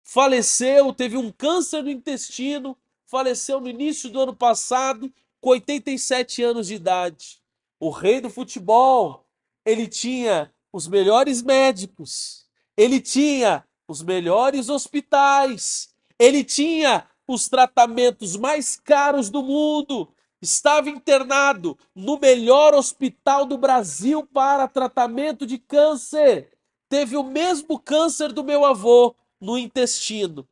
faleceu, 0.04 0.94
teve 0.94 1.18
um 1.18 1.32
câncer 1.32 1.82
no 1.82 1.90
intestino, 1.90 2.78
faleceu 3.08 3.60
no 3.60 3.68
início 3.68 4.08
do 4.08 4.22
ano 4.22 4.36
passado, 4.36 5.12
com 5.42 5.50
87 5.50 6.44
anos 6.44 6.68
de 6.68 6.76
idade. 6.76 7.42
O 7.80 7.90
rei 7.90 8.22
do 8.22 8.30
futebol, 8.30 9.26
ele 9.66 9.88
tinha 9.88 10.54
os 10.72 10.88
melhores 10.88 11.42
médicos, 11.42 12.46
ele 12.78 13.02
tinha 13.02 13.66
os 13.88 14.02
melhores 14.02 14.70
hospitais, 14.70 15.90
ele 16.18 16.44
tinha 16.44 17.08
os 17.28 17.50
tratamentos 17.50 18.36
mais 18.36 18.80
caros 18.80 19.30
do 19.30 19.44
mundo, 19.44 20.14
estava 20.42 20.90
internado 20.90 21.78
no 21.94 22.18
melhor 22.18 22.74
hospital 22.74 23.46
do 23.46 23.58
Brasil 23.58 24.26
para 24.26 24.68
tratamento 24.68 25.46
de 25.46 25.58
câncer. 25.58 26.52
Teve 26.90 27.16
o 27.16 27.24
mesmo 27.24 27.80
câncer 27.80 28.34
do 28.34 28.44
meu 28.44 28.66
avô 28.66 29.16
no 29.40 29.58
intestino. 29.58 30.48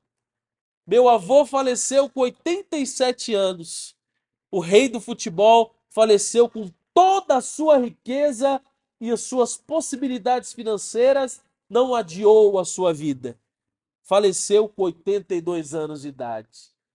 Meu 0.85 1.09
avô 1.09 1.45
faleceu 1.45 2.09
com 2.09 2.21
87 2.21 3.33
anos. 3.33 3.95
O 4.51 4.59
rei 4.59 4.89
do 4.89 4.99
futebol 4.99 5.75
faleceu 5.89 6.49
com 6.49 6.69
toda 6.93 7.37
a 7.37 7.41
sua 7.41 7.77
riqueza 7.77 8.61
e 8.99 9.11
as 9.11 9.21
suas 9.21 9.55
possibilidades 9.55 10.53
financeiras, 10.53 11.41
não 11.69 11.95
adiou 11.95 12.59
a 12.59 12.65
sua 12.65 12.93
vida. 12.93 13.37
Faleceu 14.03 14.67
com 14.67 14.83
82 14.83 15.73
anos 15.73 16.01
de 16.01 16.09
idade. 16.09 16.49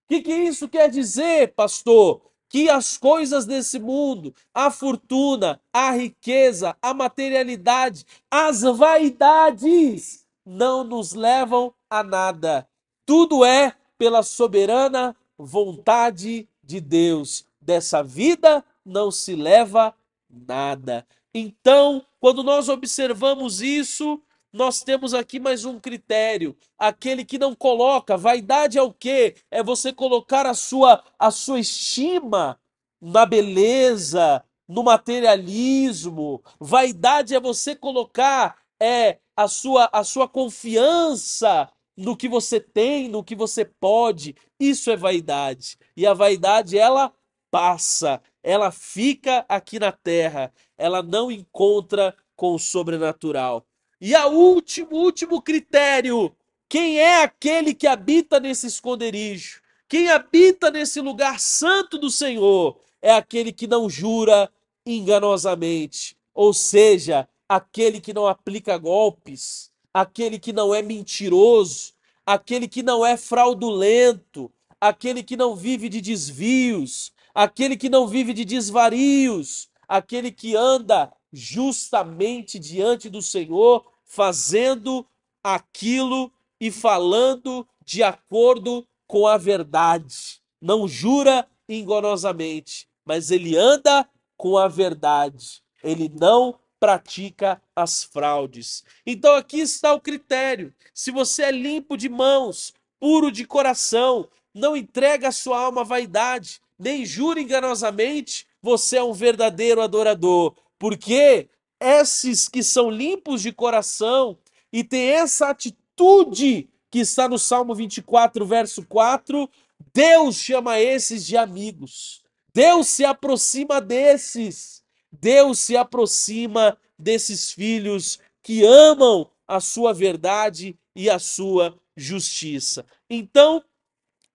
O 0.05 0.09
que, 0.09 0.21
que 0.21 0.35
isso 0.35 0.69
quer 0.69 0.91
dizer, 0.91 1.55
pastor? 1.55 2.21
Que 2.49 2.69
as 2.69 2.99
coisas 2.99 3.47
desse 3.47 3.79
mundo, 3.79 4.35
a 4.53 4.71
fortuna, 4.71 5.61
a 5.73 5.93
riqueza, 5.93 6.77
a 6.83 6.93
materialidade, 6.93 8.05
as 8.31 8.63
vaidades, 8.63 10.27
não 10.45 10.85
nos 10.85 11.15
levam 11.15 11.73
a 11.89 12.03
nada. 12.03 12.69
Tudo 13.07 13.45
é 13.45 13.75
pela 13.97 14.23
soberana 14.23 15.17
vontade 15.39 16.49
de 16.63 16.81
Deus. 16.81 17.47
Dessa 17.61 18.03
vida 18.03 18.65
não 18.85 19.11
se 19.11 19.35
leva 19.35 19.95
nada. 20.29 21.07
Então, 21.35 22.07
quando 22.21 22.45
nós 22.45 22.69
observamos 22.69 23.61
isso, 23.61 24.23
nós 24.53 24.83
temos 24.85 25.13
aqui 25.13 25.41
mais 25.41 25.65
um 25.65 25.81
critério. 25.81 26.57
Aquele 26.79 27.25
que 27.25 27.39
não 27.39 27.57
coloca, 27.57 28.17
vaidade 28.17 28.79
é 28.79 28.83
o 28.83 28.93
quê? 28.93 29.35
É 29.51 29.63
você 29.63 29.93
colocar 29.93 30.47
a 30.47 30.55
sua 30.55 31.03
a 31.19 31.33
sua 31.33 31.59
estima 31.59 32.59
na 33.01 33.27
beleza, 33.27 34.45
no 34.69 34.85
materialismo. 34.85 36.41
Vaidade 36.61 37.35
é 37.35 37.41
você 37.41 37.75
colocar 37.75 38.57
é 38.81 39.19
a 39.37 39.49
sua 39.49 39.91
a 39.93 40.05
sua 40.05 40.29
confiança 40.29 41.69
no 41.97 42.17
que 42.17 42.29
você 42.29 42.61
tem, 42.61 43.09
no 43.09 43.25
que 43.25 43.35
você 43.35 43.65
pode. 43.65 44.37
Isso 44.59 44.89
é 44.91 44.97
vaidade. 44.97 45.77
E 45.97 46.07
a 46.07 46.15
vaidade, 46.15 46.79
ela 46.79 47.13
passa, 47.51 48.21
ela 48.45 48.71
fica 48.71 49.45
aqui 49.49 49.79
na 49.79 49.91
terra, 49.91 50.53
ela 50.77 51.03
não 51.03 51.33
encontra 51.33 52.15
com 52.37 52.55
o 52.55 52.59
sobrenatural. 52.59 53.67
E 53.99 54.15
a 54.15 54.27
último, 54.27 54.97
último 54.97 55.41
critério, 55.41 56.31
quem 56.69 56.99
é 56.99 57.23
aquele 57.23 57.73
que 57.75 57.87
habita 57.87 58.39
nesse 58.39 58.67
esconderijo? 58.67 59.63
Quem 59.89 60.11
habita 60.11 60.71
nesse 60.71 61.01
lugar 61.01 61.41
santo 61.41 61.97
do 61.97 62.11
Senhor 62.11 62.79
é 63.01 63.13
aquele 63.13 63.51
que 63.51 63.67
não 63.67 63.89
jura 63.89 64.51
enganosamente, 64.85 66.15
ou 66.35 66.53
seja, 66.53 67.27
aquele 67.49 67.99
que 67.99 68.13
não 68.13 68.27
aplica 68.27 68.77
golpes, 68.77 69.71
aquele 69.93 70.39
que 70.39 70.53
não 70.53 70.75
é 70.75 70.83
mentiroso, 70.83 71.95
aquele 72.27 72.69
que 72.69 72.83
não 72.83 73.07
é 73.07 73.17
fraudulento, 73.17 74.53
aquele 74.79 75.23
que 75.23 75.37
não 75.37 75.57
vive 75.57 75.89
de 75.89 76.03
desvios, 76.03 77.14
aquele 77.35 77.77
que 77.77 77.89
não 77.89 78.07
vive 78.07 78.33
de 78.33 78.45
desvarios, 78.45 79.69
aquele 79.89 80.31
que 80.31 80.55
anda 80.55 81.13
justamente 81.33 82.59
diante 82.59 83.11
do 83.11 83.21
Senhor, 83.21 83.85
fazendo 84.05 85.05
aquilo 85.43 86.33
e 86.61 86.71
falando 86.71 87.67
de 87.85 88.03
acordo 88.03 88.87
com 89.07 89.27
a 89.27 89.37
verdade. 89.37 90.41
Não 90.61 90.87
jura 90.87 91.47
enganosamente, 91.69 92.89
mas 93.05 93.31
ele 93.31 93.57
anda 93.57 94.09
com 94.37 94.57
a 94.57 94.69
verdade. 94.69 95.63
Ele 95.83 96.09
não 96.09 96.59
pratica 96.79 97.61
as 97.75 98.05
fraudes. 98.05 98.85
Então 99.07 99.35
aqui 99.35 99.59
está 99.61 99.93
o 99.93 100.01
critério. 100.01 100.73
Se 100.93 101.11
você 101.11 101.45
é 101.45 101.51
limpo 101.51 101.97
de 101.97 102.09
mãos, 102.09 102.73
puro 103.01 103.33
de 103.33 103.47
coração, 103.47 104.29
não 104.55 104.77
entrega 104.77 105.29
a 105.29 105.33
sua 105.33 105.59
alma 105.59 105.81
à 105.81 105.85
vaidade, 105.85 106.61
nem 106.79 107.05
jura 107.05 107.41
enganosamente, 107.41 108.47
você 108.61 108.97
é 108.97 109.03
um 109.03 109.13
verdadeiro 109.13 109.81
adorador. 109.81 110.55
Porque 110.79 111.49
esses 111.81 112.49
que 112.49 112.63
são 112.63 112.91
limpos 112.91 113.43
de 113.43 113.53
coração 113.53 114.39
e 114.73 114.83
têm 114.83 115.11
essa 115.11 115.49
atitude 115.49 116.69
que 116.91 117.01
está 117.01 117.29
no 117.29 117.39
Salmo 117.39 117.75
24, 117.75 118.47
verso 118.47 118.85
4, 118.87 119.49
Deus 119.93 120.37
chama 120.37 120.81
esses 120.81 121.27
de 121.27 121.37
amigos. 121.37 122.23
Deus 122.53 122.89
se 122.89 123.05
aproxima 123.05 123.81
desses 123.81 124.85
Deus 125.21 125.61
se 125.61 125.77
aproxima 125.77 126.77
desses 126.99 127.53
filhos 127.53 128.19
que 128.43 128.65
amam 128.65 129.31
a 129.47 129.61
sua 129.61 129.93
verdade 129.93 130.77
e 130.95 131.09
a 131.09 131.19
sua 131.19 131.79
justiça. 131.97 132.85
Então, 133.09 133.63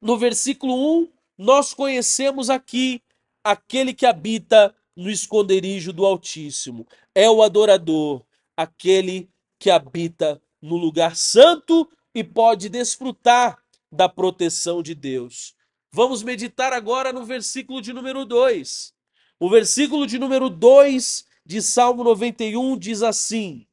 no 0.02 0.18
versículo 0.18 1.02
1, 1.02 1.12
nós 1.40 1.74
conhecemos 1.74 2.50
aqui 2.50 3.02
aquele 3.42 3.94
que 3.94 4.06
habita 4.06 4.76
no 4.94 5.10
esconderijo 5.10 5.94
do 5.94 6.06
Altíssimo. 6.06 6.86
É 7.16 7.30
o 7.30 7.42
adorador, 7.42 8.26
aquele 8.58 9.30
que 9.58 9.70
habita 9.70 10.42
no 10.62 10.76
lugar 10.76 11.16
santo 11.16 11.90
e 12.14 12.26
pode 12.26 12.68
desfrutar 12.68 13.58
da 13.90 14.10
proteção 14.10 14.84
de 14.84 14.94
Deus. 14.94 15.56
Vamos 15.94 16.22
meditar 16.24 16.74
agora 16.74 17.14
no 17.14 17.24
versículo 17.24 17.82
de 17.82 17.94
número 17.94 18.26
2. 18.26 18.94
O 19.40 19.50
versículo 19.50 20.06
de 20.06 20.20
número 20.20 20.50
2 20.50 21.26
de 21.46 21.62
Salmo 21.62 22.04
91 22.04 22.78
diz 22.78 23.02
assim: 23.02 23.66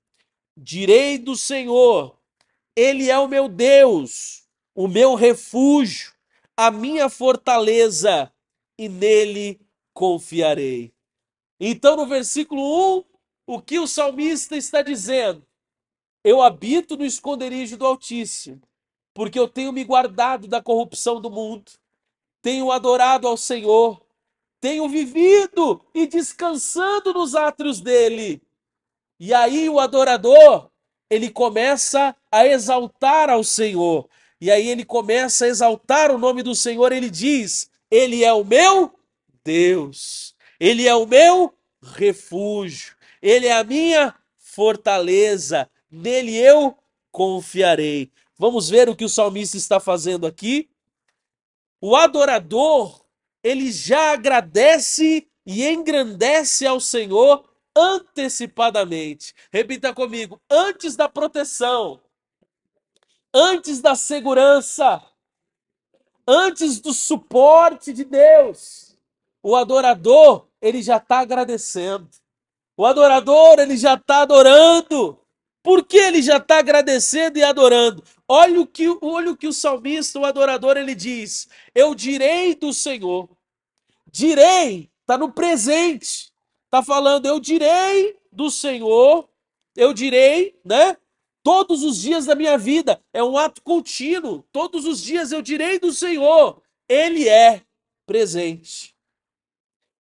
Direi 0.56 1.18
do 1.18 1.34
Senhor, 1.34 2.16
Ele 2.76 3.10
é 3.10 3.18
o 3.18 3.26
meu 3.26 3.48
Deus, 3.48 4.44
o 4.72 4.86
meu 4.86 5.16
refúgio, 5.16 6.15
a 6.56 6.70
minha 6.70 7.08
fortaleza, 7.08 8.32
e 8.78 8.88
nele 8.88 9.60
confiarei. 9.94 10.92
Então, 11.58 11.96
no 11.96 12.06
versículo 12.06 12.98
1, 12.98 13.04
o 13.46 13.62
que 13.62 13.78
o 13.78 13.86
salmista 13.86 14.56
está 14.56 14.82
dizendo? 14.82 15.46
Eu 16.24 16.42
habito 16.42 16.96
no 16.96 17.04
esconderijo 17.04 17.76
do 17.76 17.86
Altíssimo, 17.86 18.60
porque 19.14 19.38
eu 19.38 19.48
tenho 19.48 19.72
me 19.72 19.84
guardado 19.84 20.46
da 20.46 20.62
corrupção 20.62 21.20
do 21.20 21.30
mundo, 21.30 21.72
tenho 22.42 22.70
adorado 22.70 23.26
ao 23.26 23.36
Senhor, 23.36 24.04
tenho 24.60 24.88
vivido 24.88 25.84
e 25.94 26.06
descansando 26.06 27.12
nos 27.14 27.34
átrios 27.34 27.80
dele. 27.80 28.42
E 29.18 29.32
aí 29.32 29.68
o 29.68 29.78
adorador, 29.78 30.70
ele 31.08 31.30
começa 31.30 32.14
a 32.30 32.46
exaltar 32.46 33.30
ao 33.30 33.44
Senhor. 33.44 34.08
E 34.40 34.50
aí 34.50 34.68
ele 34.68 34.84
começa 34.84 35.44
a 35.44 35.48
exaltar 35.48 36.10
o 36.10 36.18
nome 36.18 36.42
do 36.42 36.54
Senhor, 36.54 36.92
ele 36.92 37.10
diz: 37.10 37.70
Ele 37.90 38.24
é 38.24 38.32
o 38.32 38.44
meu 38.44 38.96
Deus, 39.44 40.34
Ele 40.58 40.88
é 40.88 40.94
o 40.94 41.06
meu 41.06 41.54
refúgio, 41.80 42.96
Ele 43.22 43.46
é 43.46 43.52
a 43.52 43.62
minha 43.62 44.14
fortaleza, 44.36 45.70
nele 45.90 46.36
eu 46.36 46.76
confiarei. 47.12 48.10
Vamos 48.38 48.68
ver 48.68 48.88
o 48.88 48.96
que 48.96 49.04
o 49.04 49.08
salmista 49.08 49.56
está 49.56 49.78
fazendo 49.78 50.26
aqui? 50.26 50.68
O 51.80 51.94
adorador, 51.94 53.04
ele 53.42 53.70
já 53.70 54.12
agradece 54.12 55.26
e 55.44 55.66
engrandece 55.66 56.66
ao 56.66 56.80
Senhor 56.80 57.48
antecipadamente. 57.76 59.34
Repita 59.52 59.94
comigo: 59.94 60.40
antes 60.50 60.96
da 60.96 61.08
proteção, 61.08 62.00
antes 63.36 63.82
da 63.82 63.94
segurança, 63.94 65.02
antes 66.26 66.80
do 66.80 66.94
suporte 66.94 67.92
de 67.92 68.02
Deus, 68.02 68.96
o 69.42 69.54
adorador, 69.54 70.48
ele 70.60 70.82
já 70.82 70.96
está 70.96 71.20
agradecendo. 71.20 72.08
O 72.74 72.86
adorador, 72.86 73.58
ele 73.58 73.76
já 73.76 73.94
está 73.94 74.22
adorando. 74.22 75.20
Por 75.62 75.84
que 75.84 75.98
ele 75.98 76.22
já 76.22 76.38
está 76.38 76.58
agradecendo 76.58 77.38
e 77.38 77.44
adorando? 77.44 78.02
Olha 78.26 78.60
o, 78.60 78.66
que, 78.66 78.88
olha 79.02 79.32
o 79.32 79.36
que 79.36 79.46
o 79.46 79.52
salmista, 79.52 80.18
o 80.18 80.24
adorador, 80.24 80.78
ele 80.78 80.94
diz: 80.94 81.46
Eu 81.74 81.94
direi 81.94 82.54
do 82.54 82.72
Senhor. 82.72 83.28
Direi, 84.10 84.90
está 85.02 85.18
no 85.18 85.30
presente. 85.30 86.32
Está 86.64 86.82
falando, 86.82 87.26
eu 87.26 87.38
direi 87.38 88.18
do 88.32 88.50
Senhor, 88.50 89.28
eu 89.76 89.92
direi, 89.92 90.58
né? 90.64 90.96
Todos 91.46 91.84
os 91.84 91.98
dias 91.98 92.26
da 92.26 92.34
minha 92.34 92.58
vida. 92.58 93.00
É 93.12 93.22
um 93.22 93.38
ato 93.38 93.62
contínuo. 93.62 94.44
Todos 94.50 94.84
os 94.84 95.00
dias 95.00 95.30
eu 95.30 95.40
direi 95.40 95.78
do 95.78 95.92
Senhor. 95.92 96.60
ele 96.88 97.28
é 97.28 97.62
presente. 98.04 98.96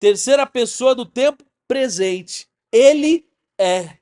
Terceira 0.02 0.46
pessoa 0.46 0.94
do 0.94 1.06
tempo 1.06 1.46
presente. 1.66 2.46
Ele 2.70 3.26
é. 3.58 4.00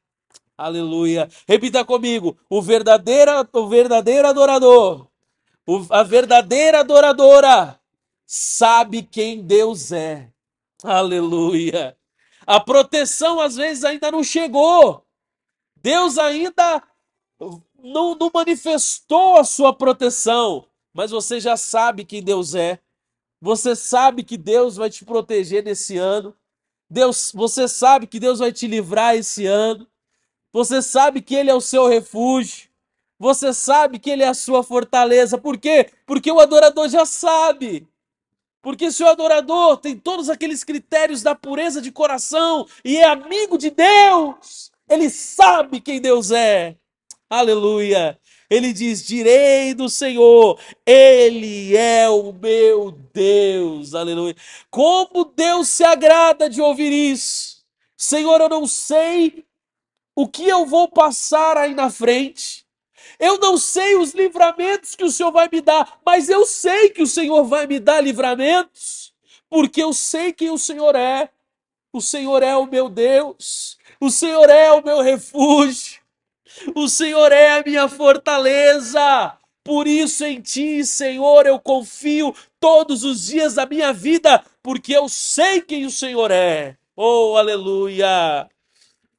Aleluia. 0.58 1.30
Repita 1.47 1.86
comigo. 1.86 2.36
O 2.50 2.60
verdadeiro, 2.60 3.47
o 3.54 3.67
verdadeiro 3.67 4.28
adorador, 4.28 5.08
a 5.91 6.02
verdadeira 6.02 6.80
adoradora 6.80 7.80
sabe 8.26 9.04
quem 9.04 9.43
Deus 9.43 9.91
é. 9.91 10.28
Aleluia. 10.84 11.95
A 12.47 12.60
proteção 12.60 13.39
às 13.39 13.58
vezes 13.58 13.84
ainda 13.84 14.10
não 14.10 14.23
chegou. 14.23 15.06
Deus 15.76 16.17
ainda 16.17 16.82
não, 17.39 18.15
não 18.15 18.32
manifestou 18.34 19.38
a 19.38 19.43
sua 19.43 19.73
proteção, 19.73 20.65
mas 20.93 21.12
você 21.12 21.39
já 21.39 21.56
sabe 21.56 22.04
quem 22.04 22.23
Deus 22.23 22.56
é. 22.56 22.80
Você 23.39 23.76
sabe 23.76 24.23
que 24.23 24.38
Deus 24.38 24.78
vai 24.78 24.89
te 24.89 25.06
proteger 25.06 25.63
nesse 25.63 25.97
ano. 25.97 26.36
Deus, 26.89 27.32
você 27.34 27.67
sabe 27.67 28.08
que 28.08 28.19
Deus 28.19 28.39
vai 28.39 28.52
te 28.52 28.65
livrar 28.67 29.15
esse 29.15 29.45
ano. 29.45 29.88
Você 30.52 30.82
sabe 30.82 31.21
que 31.21 31.36
ele 31.36 31.52
é 31.52 31.54
o 31.54 31.62
seu 31.62 31.88
refúgio. 31.88 32.67
Você 33.19 33.54
sabe 33.54 34.00
que 34.00 34.10
ele 34.10 34.23
é 34.23 34.28
a 34.28 34.34
sua 34.34 34.63
fortaleza. 34.63 35.38
Por 35.38 35.58
quê? 35.58 35.91
Porque 36.06 36.32
o 36.32 36.39
adorador 36.39 36.89
já 36.89 37.06
sabe. 37.06 37.88
Porque 38.62 38.91
se 38.91 39.04
o 39.04 39.08
adorador 39.08 39.78
tem 39.78 39.95
todos 39.97 40.30
aqueles 40.30 40.63
critérios 40.63 41.21
da 41.21 41.36
pureza 41.36 41.82
de 41.82 41.91
coração 41.91 42.67
e 42.84 42.97
é 42.97 43.06
amigo 43.06 43.58
de 43.58 43.69
Deus, 43.69 44.71
ele 44.89 45.10
sabe 45.10 45.80
quem 45.80 46.02
Deus 46.02 46.32
é. 46.32 46.76
Aleluia. 47.30 48.18
Ele 48.50 48.72
diz: 48.72 49.06
Direi 49.06 49.74
do 49.74 49.90
Senhor, 49.90 50.60
Ele 50.86 51.76
é 51.76 52.10
o 52.10 52.32
meu 52.32 52.92
Deus. 53.13 53.94
Aleluia. 53.94 54.36
Como 54.70 55.26
Deus 55.26 55.68
se 55.68 55.84
agrada 55.84 56.50
de 56.50 56.62
ouvir 56.62 56.92
isso. 56.92 57.66
Senhor, 57.98 58.40
eu 58.40 58.50
não 58.50 58.66
sei 58.66 59.46
o 60.16 60.28
que 60.28 60.48
eu 60.48 60.66
vou 60.66 60.88
passar 60.88 61.58
aí 61.58 61.74
na 61.74 61.90
frente. 61.90 62.66
Eu 63.20 63.38
não 63.40 63.58
sei 63.58 63.96
os 63.96 64.13
livramentos 64.13 64.96
que 64.96 65.04
o 65.04 65.12
Senhor 65.12 65.32
vai 65.32 65.50
me 65.52 65.60
dar, 65.60 66.00
mas 66.06 66.30
eu 66.30 66.46
sei 66.46 66.90
que 66.90 67.02
o 67.02 67.08
Senhor 67.08 67.44
vai 67.44 67.66
me 67.66 67.80
dar 67.80 68.02
livramentos, 68.02 69.13
porque 69.50 69.82
eu 69.82 69.92
sei 69.94 70.32
quem 70.32 70.50
o 70.50 70.58
Senhor 70.58 70.96
é. 70.96 71.30
O 71.92 72.02
Senhor 72.02 72.44
é 72.44 72.56
o 72.56 72.68
meu 72.68 72.90
Deus, 72.90 73.78
o 74.00 74.12
Senhor 74.12 74.50
é 74.50 74.72
o 74.72 74.84
meu 74.84 75.02
refúgio, 75.02 76.00
o 76.76 76.88
Senhor 76.88 77.32
é 77.32 77.58
a 77.60 77.63
minha 77.63 77.88
fortaleza. 77.88 79.38
Por 79.63 79.86
isso 79.86 80.24
em 80.24 80.39
ti, 80.39 80.86
Senhor, 80.86 81.46
eu 81.46 81.60
confio 81.60 82.34
todos 82.60 83.04
os 83.04 83.26
dias 83.26 83.56
da 83.56 83.65
minha 83.65 83.91
vida, 83.91 84.43
porque 84.63 84.96
eu 84.96 85.10
sei 85.10 85.62
quem 85.62 85.86
o 85.86 85.91
Senhor 85.91 86.32
é. 86.32 86.78
Oh, 86.96 87.36
aleluia! 87.38 88.50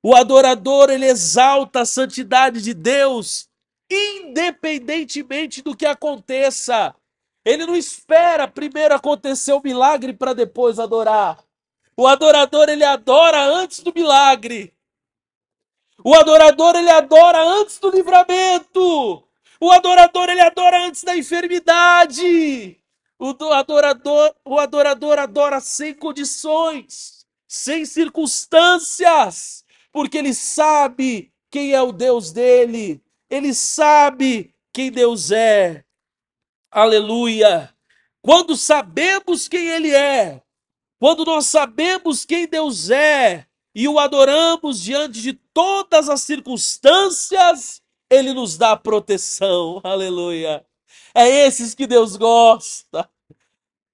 O 0.03 0.15
adorador, 0.15 0.91
ele 0.91 1.07
exalta 1.07 1.81
a 1.81 1.87
santidade 1.87 2.63
de 2.63 2.73
Deus, 2.73 3.49
independentemente 3.91 5.61
do 5.61 5.77
que 5.77 5.85
aconteça. 5.85 6.95
Ele 7.45 7.67
não 7.67 7.77
espera 7.77 8.49
primeiro 8.49 8.95
acontecer 8.95 9.53
o 9.53 9.63
milagre 9.63 10.13
para 10.13 10.33
depois 10.33 10.79
adorar. 10.79 11.39
O 11.97 12.07
adorador, 12.07 12.69
ele 12.69 12.85
adora 12.85 13.45
antes 13.45 13.81
do 13.81 13.93
milagre. 13.95 14.73
O 16.09 16.15
adorador 16.15 16.75
ele 16.75 16.89
adora 16.89 17.39
antes 17.39 17.79
do 17.79 17.91
livramento. 17.91 19.29
O 19.61 19.71
adorador 19.71 20.31
ele 20.31 20.41
adora 20.41 20.87
antes 20.87 21.05
da 21.05 21.15
enfermidade. 21.15 22.81
O 23.19 23.29
adorador, 23.53 24.35
o 24.43 24.59
adorador 24.59 25.19
adora 25.19 25.61
sem 25.61 25.93
condições, 25.93 27.27
sem 27.47 27.85
circunstâncias, 27.85 29.63
porque 29.93 30.17
ele 30.17 30.33
sabe 30.33 31.31
quem 31.51 31.75
é 31.75 31.83
o 31.83 31.93
Deus 31.93 32.33
dele. 32.33 33.03
Ele 33.29 33.53
sabe 33.53 34.55
quem 34.73 34.91
Deus 34.91 35.31
é. 35.31 35.85
Aleluia. 36.71 37.69
Quando 38.23 38.57
sabemos 38.57 39.47
quem 39.47 39.69
ele 39.69 39.95
é, 39.95 40.41
quando 40.99 41.27
nós 41.27 41.49
sabemos 41.49 42.25
quem 42.25 42.47
Deus 42.47 42.89
é, 42.89 43.47
e 43.79 43.87
o 43.87 43.97
adoramos 44.01 44.83
diante 44.83 45.23
de 45.23 45.35
todas 45.55 46.09
as 46.09 46.23
circunstâncias, 46.23 47.81
ele 48.11 48.33
nos 48.33 48.59
dá 48.59 48.77
proteção. 48.77 49.81
Aleluia. 49.85 50.67
É 51.15 51.29
esses 51.47 51.77
que 51.77 51.87
Deus 51.87 52.17
gosta. 52.17 53.09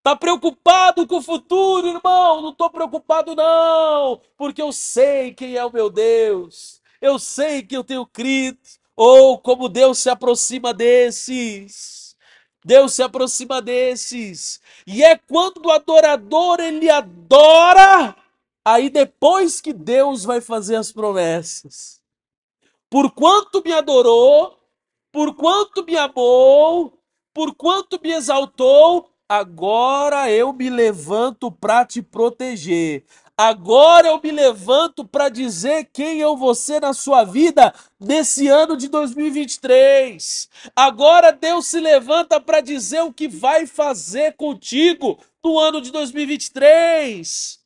Tá 0.02 0.16
preocupado 0.16 1.06
com 1.06 1.16
o 1.16 1.22
futuro, 1.22 1.86
irmão? 1.86 2.40
Não 2.40 2.54
tô 2.54 2.70
preocupado 2.70 3.34
não, 3.34 4.22
porque 4.38 4.62
eu 4.62 4.72
sei 4.72 5.34
quem 5.34 5.56
é 5.56 5.62
o 5.66 5.70
meu 5.70 5.90
Deus. 5.90 6.80
Eu 6.98 7.18
sei 7.18 7.62
que 7.62 7.76
eu 7.76 7.84
tenho 7.84 8.06
crido. 8.06 8.56
Ou 8.96 9.34
oh, 9.34 9.38
como 9.38 9.68
Deus 9.68 9.98
se 9.98 10.08
aproxima 10.08 10.72
desses. 10.72 12.16
Deus 12.64 12.94
se 12.94 13.02
aproxima 13.02 13.60
desses. 13.60 14.62
E 14.86 15.04
é 15.04 15.18
quando 15.18 15.66
o 15.66 15.70
adorador 15.70 16.58
ele 16.58 16.88
adora 16.88 18.16
Aí 18.64 18.88
depois 18.88 19.60
que 19.60 19.74
Deus 19.74 20.24
vai 20.24 20.40
fazer 20.40 20.76
as 20.76 20.90
promessas. 20.90 22.00
Por 22.88 23.10
quanto 23.10 23.62
me 23.62 23.72
adorou, 23.72 24.58
por 25.12 25.34
quanto 25.34 25.84
me 25.84 25.96
amou, 25.96 26.98
por 27.34 27.54
quanto 27.54 28.00
me 28.00 28.12
exaltou, 28.12 29.10
agora 29.28 30.30
eu 30.30 30.52
me 30.52 30.70
levanto 30.70 31.50
para 31.52 31.84
te 31.84 32.00
proteger. 32.00 33.04
Agora 33.36 34.08
eu 34.08 34.20
me 34.22 34.30
levanto 34.30 35.04
para 35.04 35.28
dizer 35.28 35.90
quem 35.92 36.20
eu 36.20 36.36
vou 36.36 36.54
ser 36.54 36.80
na 36.80 36.94
sua 36.94 37.24
vida 37.24 37.74
nesse 37.98 38.46
ano 38.48 38.76
de 38.76 38.88
2023. 38.88 40.48
Agora 40.74 41.32
Deus 41.32 41.66
se 41.66 41.80
levanta 41.80 42.40
para 42.40 42.60
dizer 42.60 43.02
o 43.02 43.12
que 43.12 43.26
vai 43.26 43.66
fazer 43.66 44.36
contigo 44.36 45.18
no 45.44 45.58
ano 45.58 45.80
de 45.80 45.90
2023. 45.90 47.63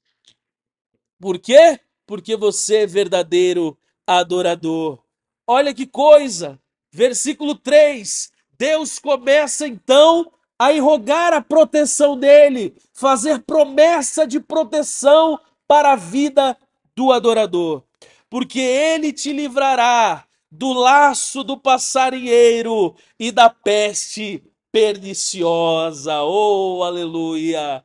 Por 1.21 1.39
quê? 1.39 1.81
Porque 2.07 2.37
você 2.37 2.79
é 2.79 2.87
verdadeiro 2.87 3.77
adorador. 4.07 5.03
Olha 5.47 5.75
que 5.75 5.87
coisa! 5.87 6.59
Versículo 6.93 7.55
3. 7.55 8.31
Deus 8.59 8.99
começa 8.99 9.67
então 9.67 10.31
a 10.59 10.73
rogar 10.81 11.33
a 11.33 11.41
proteção 11.41 12.19
dele, 12.19 12.77
fazer 12.93 13.41
promessa 13.41 14.27
de 14.27 14.41
proteção 14.41 15.39
para 15.67 15.93
a 15.93 15.97
vida 15.97 16.57
do 16.97 17.13
adorador. 17.13 17.85
Porque 18.29 18.59
ele 18.59 19.13
te 19.13 19.33
livrará 19.33 20.25
do 20.51 20.73
laço 20.73 21.45
do 21.45 21.57
passarinheiro 21.57 22.97
e 23.19 23.31
da 23.31 23.49
peste 23.49 24.43
perniciosa. 24.73 26.23
Oh, 26.23 26.83
aleluia! 26.83 27.85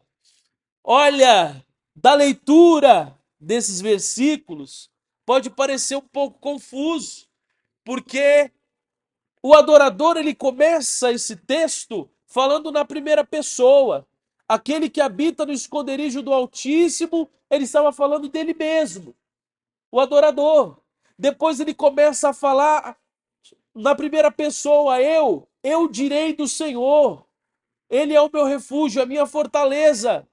Olha, 0.83 1.63
da 1.95 2.13
leitura 2.13 3.15
desses 3.43 3.81
versículos 3.81 4.89
pode 5.25 5.49
parecer 5.49 5.95
um 5.95 6.01
pouco 6.01 6.39
confuso, 6.39 7.27
porque 7.83 8.51
o 9.41 9.53
adorador 9.53 10.17
ele 10.17 10.33
começa 10.33 11.11
esse 11.11 11.35
texto 11.35 12.09
falando 12.25 12.71
na 12.71 12.85
primeira 12.85 13.23
pessoa. 13.23 14.07
Aquele 14.47 14.89
que 14.89 15.01
habita 15.01 15.45
no 15.45 15.53
esconderijo 15.53 16.21
do 16.21 16.33
Altíssimo, 16.33 17.29
ele 17.49 17.63
estava 17.63 17.91
falando 17.91 18.27
dele 18.27 18.53
mesmo, 18.53 19.15
o 19.91 19.99
adorador. 19.99 20.77
Depois 21.17 21.59
ele 21.59 21.73
começa 21.73 22.29
a 22.29 22.33
falar 22.33 22.97
na 23.73 23.95
primeira 23.95 24.31
pessoa, 24.31 25.01
eu, 25.01 25.47
eu 25.63 25.87
direi 25.87 26.33
do 26.33 26.47
Senhor. 26.47 27.25
Ele 27.89 28.13
é 28.13 28.21
o 28.21 28.29
meu 28.31 28.45
refúgio, 28.45 29.01
a 29.01 29.05
minha 29.05 29.25
fortaleza. 29.25 30.27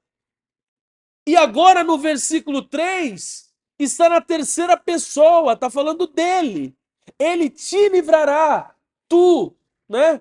E 1.31 1.37
agora 1.37 1.85
no 1.85 1.97
versículo 1.97 2.61
3, 2.61 3.49
está 3.79 4.09
na 4.09 4.21
terceira 4.21 4.77
pessoa, 4.77 5.53
está 5.53 5.71
falando 5.71 6.09
dele. 6.09 6.75
Ele 7.17 7.49
te 7.49 7.89
livrará, 7.89 8.75
tu, 9.09 9.55
né? 9.89 10.21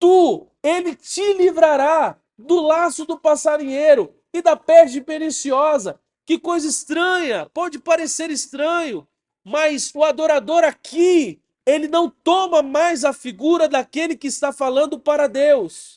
Tu, 0.00 0.48
ele 0.64 0.96
te 0.96 1.34
livrará 1.34 2.18
do 2.36 2.60
laço 2.60 3.04
do 3.04 3.16
passarinheiro 3.16 4.16
e 4.32 4.42
da 4.42 4.56
peste 4.56 5.00
perniciosa. 5.00 6.00
Que 6.26 6.40
coisa 6.40 6.66
estranha, 6.66 7.48
pode 7.54 7.78
parecer 7.78 8.28
estranho, 8.28 9.06
mas 9.44 9.92
o 9.94 10.02
adorador 10.02 10.64
aqui, 10.64 11.40
ele 11.64 11.86
não 11.86 12.10
toma 12.10 12.62
mais 12.62 13.04
a 13.04 13.12
figura 13.12 13.68
daquele 13.68 14.16
que 14.16 14.26
está 14.26 14.52
falando 14.52 14.98
para 14.98 15.28
Deus. 15.28 15.95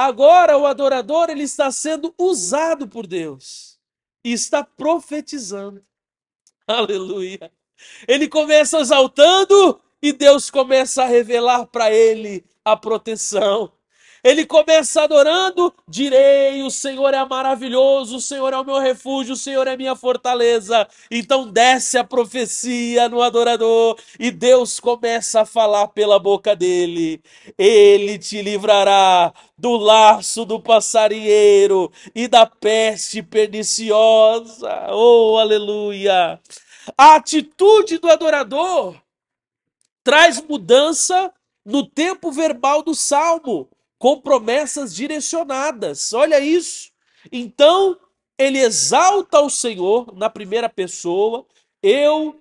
Agora 0.00 0.56
o 0.56 0.64
adorador 0.64 1.28
ele 1.28 1.42
está 1.42 1.72
sendo 1.72 2.14
usado 2.16 2.86
por 2.86 3.04
Deus 3.04 3.80
e 4.22 4.32
está 4.32 4.62
profetizando. 4.62 5.84
Aleluia. 6.68 7.50
Ele 8.06 8.28
começa 8.28 8.78
exaltando 8.78 9.80
e 10.00 10.12
Deus 10.12 10.50
começa 10.50 11.02
a 11.02 11.06
revelar 11.08 11.66
para 11.66 11.92
ele 11.92 12.44
a 12.64 12.76
proteção. 12.76 13.72
Ele 14.28 14.44
começa 14.44 15.04
adorando, 15.04 15.72
direi: 15.88 16.62
O 16.62 16.70
Senhor 16.70 17.14
é 17.14 17.24
maravilhoso, 17.24 18.16
o 18.16 18.20
Senhor 18.20 18.52
é 18.52 18.58
o 18.58 18.64
meu 18.64 18.78
refúgio, 18.78 19.32
o 19.32 19.36
Senhor 19.38 19.66
é 19.66 19.74
minha 19.74 19.96
fortaleza. 19.96 20.86
Então 21.10 21.50
desce 21.50 21.96
a 21.96 22.04
profecia 22.04 23.08
no 23.08 23.22
adorador 23.22 23.96
e 24.20 24.30
Deus 24.30 24.78
começa 24.78 25.40
a 25.40 25.46
falar 25.46 25.88
pela 25.88 26.18
boca 26.18 26.54
dele: 26.54 27.22
Ele 27.56 28.18
te 28.18 28.42
livrará 28.42 29.32
do 29.56 29.78
laço 29.78 30.44
do 30.44 30.60
passarinheiro 30.60 31.90
e 32.14 32.28
da 32.28 32.44
peste 32.44 33.22
perniciosa. 33.22 34.88
Oh, 34.90 35.38
aleluia! 35.38 36.38
A 36.98 37.14
atitude 37.14 37.96
do 37.96 38.10
adorador 38.10 38.94
traz 40.04 40.38
mudança 40.38 41.32
no 41.64 41.82
tempo 41.82 42.30
verbal 42.30 42.82
do 42.82 42.94
salmo 42.94 43.70
com 43.98 44.20
promessas 44.20 44.94
direcionadas. 44.94 46.12
Olha 46.12 46.40
isso. 46.40 46.90
Então, 47.32 47.98
ele 48.38 48.58
exalta 48.58 49.40
o 49.40 49.50
Senhor 49.50 50.14
na 50.16 50.30
primeira 50.30 50.68
pessoa. 50.68 51.44
Eu 51.82 52.40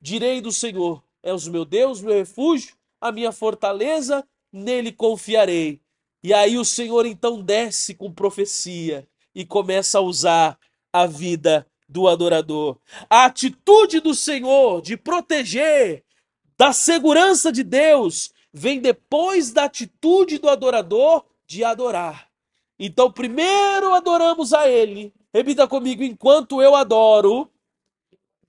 direi 0.00 0.40
do 0.40 0.52
Senhor: 0.52 1.02
é 1.22 1.32
o 1.32 1.50
meu 1.50 1.64
Deus, 1.64 2.00
meu 2.00 2.14
refúgio, 2.14 2.76
a 3.00 3.10
minha 3.10 3.32
fortaleza, 3.32 4.26
nele 4.52 4.92
confiarei. 4.92 5.80
E 6.22 6.34
aí 6.34 6.58
o 6.58 6.64
Senhor 6.64 7.06
então 7.06 7.40
desce 7.40 7.94
com 7.94 8.12
profecia 8.12 9.08
e 9.34 9.46
começa 9.46 9.98
a 9.98 10.02
usar 10.02 10.58
a 10.92 11.06
vida 11.06 11.66
do 11.88 12.08
adorador. 12.08 12.78
A 13.08 13.24
atitude 13.24 14.00
do 14.00 14.14
Senhor 14.14 14.82
de 14.82 14.96
proteger 14.96 16.04
da 16.58 16.72
segurança 16.72 17.52
de 17.52 17.62
Deus 17.62 18.32
vem 18.52 18.80
depois 18.80 19.52
da 19.52 19.64
atitude 19.64 20.38
do 20.38 20.48
adorador 20.48 21.24
de 21.46 21.64
adorar. 21.64 22.28
Então, 22.78 23.10
primeiro 23.10 23.92
adoramos 23.92 24.52
a 24.52 24.68
Ele. 24.68 25.12
Repita 25.32 25.66
comigo: 25.66 26.02
enquanto 26.02 26.62
eu 26.62 26.74
adoro, 26.74 27.50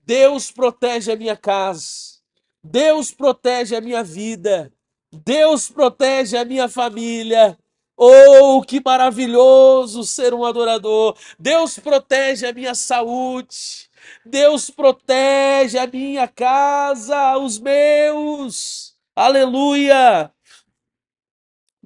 Deus 0.04 0.50
protege 0.50 1.12
a 1.12 1.16
minha 1.16 1.36
casa, 1.36 2.20
Deus 2.62 3.12
protege 3.12 3.76
a 3.76 3.80
minha 3.80 4.02
vida, 4.02 4.72
Deus 5.12 5.68
protege 5.68 6.36
a 6.36 6.44
minha 6.44 6.68
família. 6.68 7.58
Oh, 7.96 8.62
que 8.62 8.80
maravilhoso 8.82 10.04
ser 10.04 10.32
um 10.32 10.44
adorador! 10.44 11.16
Deus 11.38 11.78
protege 11.78 12.46
a 12.46 12.52
minha 12.52 12.74
saúde, 12.74 13.90
Deus 14.24 14.70
protege 14.70 15.78
a 15.78 15.86
minha 15.86 16.26
casa, 16.26 17.36
os 17.36 17.58
meus. 17.58 18.89
Aleluia! 19.20 20.32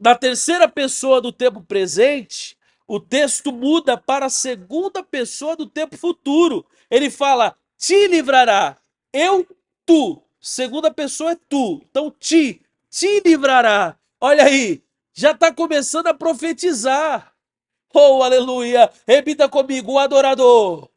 Na 0.01 0.15
terceira 0.15 0.69
pessoa 0.69 1.21
do 1.21 1.33
tempo 1.33 1.65
presente, 1.65 2.57
o 2.87 3.01
texto 3.01 3.51
muda 3.51 3.97
para 3.97 4.27
a 4.27 4.31
segunda 4.31 5.03
pessoa 5.03 5.57
do 5.57 5.67
tempo 5.67 5.97
futuro. 5.97 6.65
Ele 6.89 7.11
fala: 7.11 7.57
te 7.77 8.07
livrará. 8.07 8.77
Eu, 9.13 9.45
tu. 9.85 10.23
Segunda 10.41 10.95
pessoa 10.95 11.33
é 11.33 11.39
tu. 11.49 11.83
Então, 11.91 12.09
te, 12.09 12.63
te 12.89 13.21
livrará. 13.27 13.99
Olha 14.21 14.45
aí, 14.45 14.85
já 15.13 15.33
está 15.33 15.53
começando 15.53 16.07
a 16.07 16.15
profetizar. 16.15 17.35
Oh, 17.93 18.23
aleluia! 18.23 18.89
Repita 19.09 19.49
comigo: 19.49 19.95
o 19.95 19.99
adorador 19.99 20.89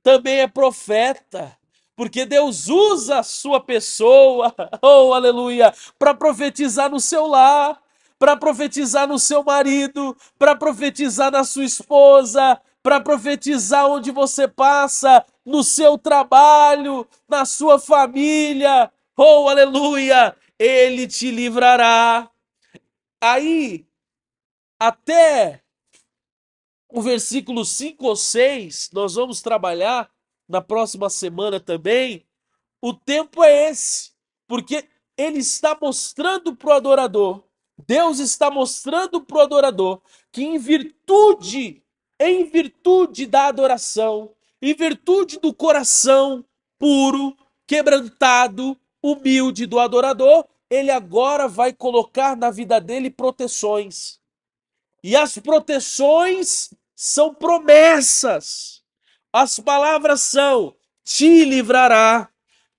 também 0.00 0.42
é 0.42 0.46
profeta 0.46 1.58
porque 1.96 2.24
Deus 2.24 2.68
usa 2.68 3.18
a 3.18 3.22
sua 3.22 3.60
pessoa, 3.60 4.54
oh 4.82 5.12
aleluia, 5.12 5.72
para 5.98 6.14
profetizar 6.14 6.90
no 6.90 7.00
seu 7.00 7.26
lar, 7.26 7.80
para 8.18 8.36
profetizar 8.36 9.06
no 9.06 9.18
seu 9.18 9.42
marido, 9.42 10.16
para 10.38 10.54
profetizar 10.54 11.30
na 11.30 11.44
sua 11.44 11.64
esposa, 11.64 12.60
para 12.82 13.00
profetizar 13.00 13.86
onde 13.86 14.10
você 14.10 14.48
passa, 14.48 15.24
no 15.44 15.62
seu 15.62 15.98
trabalho, 15.98 17.06
na 17.28 17.44
sua 17.44 17.78
família, 17.78 18.90
oh 19.16 19.48
aleluia, 19.48 20.36
ele 20.58 21.06
te 21.06 21.30
livrará. 21.30 22.30
Aí, 23.20 23.86
até 24.80 25.62
o 26.88 27.00
versículo 27.00 27.64
5 27.64 28.04
ou 28.04 28.16
6, 28.16 28.90
nós 28.92 29.14
vamos 29.14 29.40
trabalhar 29.40 30.10
na 30.48 30.60
próxima 30.60 31.08
semana 31.08 31.58
também. 31.60 32.26
O 32.80 32.92
tempo 32.92 33.42
é 33.42 33.70
esse, 33.70 34.12
porque 34.46 34.88
ele 35.16 35.38
está 35.38 35.76
mostrando 35.80 36.54
para 36.56 36.70
o 36.70 36.72
adorador, 36.72 37.44
Deus 37.86 38.18
está 38.18 38.50
mostrando 38.50 39.20
para 39.22 39.38
o 39.38 39.40
adorador 39.40 40.00
que 40.30 40.42
em 40.42 40.58
virtude, 40.58 41.82
em 42.18 42.44
virtude 42.44 43.26
da 43.26 43.46
adoração, 43.46 44.34
em 44.60 44.74
virtude 44.74 45.38
do 45.38 45.52
coração 45.52 46.44
puro, 46.78 47.36
quebrantado, 47.66 48.78
humilde 49.02 49.66
do 49.66 49.78
adorador, 49.78 50.46
ele 50.70 50.90
agora 50.90 51.48
vai 51.48 51.72
colocar 51.72 52.36
na 52.36 52.50
vida 52.50 52.80
dele 52.80 53.10
proteções. 53.10 54.20
E 55.02 55.16
as 55.16 55.36
proteções 55.38 56.72
são 56.94 57.34
promessas. 57.34 58.81
As 59.32 59.58
palavras 59.58 60.20
são: 60.20 60.74
te 61.02 61.44
livrará, 61.46 62.28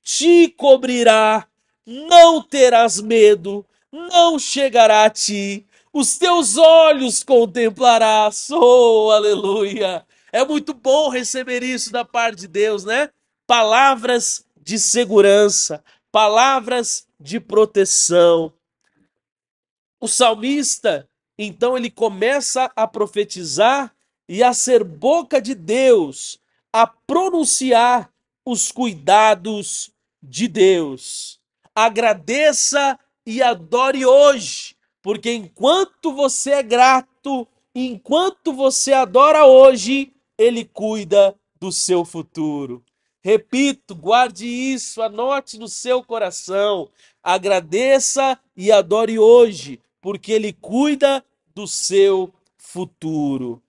te 0.03 0.49
cobrirá, 0.49 1.47
não 1.83 2.43
terás 2.43 3.01
medo, 3.01 3.65
não 3.91 4.37
chegará 4.37 5.05
a 5.05 5.09
ti, 5.09 5.65
os 5.91 6.17
teus 6.17 6.55
olhos 6.55 7.23
contemplarás. 7.23 8.49
Oh, 8.51 9.09
aleluia! 9.09 10.05
É 10.31 10.45
muito 10.45 10.75
bom 10.75 11.09
receber 11.09 11.63
isso 11.63 11.91
da 11.91 12.05
parte 12.05 12.41
de 12.41 12.47
Deus, 12.47 12.83
né? 12.83 13.09
Palavras 13.47 14.45
de 14.55 14.77
segurança, 14.77 15.83
palavras 16.11 17.07
de 17.19 17.39
proteção. 17.39 18.53
O 19.99 20.07
salmista, 20.07 21.09
então, 21.37 21.75
ele 21.75 21.89
começa 21.89 22.71
a 22.75 22.87
profetizar 22.87 23.93
e 24.29 24.43
a 24.43 24.53
ser 24.53 24.83
boca 24.83 25.41
de 25.41 25.55
Deus 25.55 26.39
a 26.73 26.87
pronunciar 26.87 28.11
os 28.43 28.71
cuidados 28.71 29.91
de 30.21 30.47
Deus. 30.47 31.39
Agradeça 31.75 32.99
e 33.25 33.43
adore 33.43 34.05
hoje, 34.05 34.75
porque 35.01 35.31
enquanto 35.31 36.11
você 36.11 36.51
é 36.51 36.63
grato, 36.63 37.47
enquanto 37.75 38.51
você 38.51 38.91
adora 38.91 39.45
hoje, 39.45 40.11
ele 40.37 40.65
cuida 40.65 41.35
do 41.59 41.71
seu 41.71 42.03
futuro. 42.03 42.83
Repito, 43.23 43.95
guarde 43.95 44.45
isso, 44.45 45.01
anote 45.01 45.57
no 45.57 45.69
seu 45.69 46.03
coração. 46.03 46.89
Agradeça 47.21 48.37
e 48.57 48.71
adore 48.71 49.17
hoje, 49.17 49.79
porque 50.01 50.33
ele 50.33 50.51
cuida 50.51 51.23
do 51.55 51.65
seu 51.65 52.33
futuro. 52.57 53.61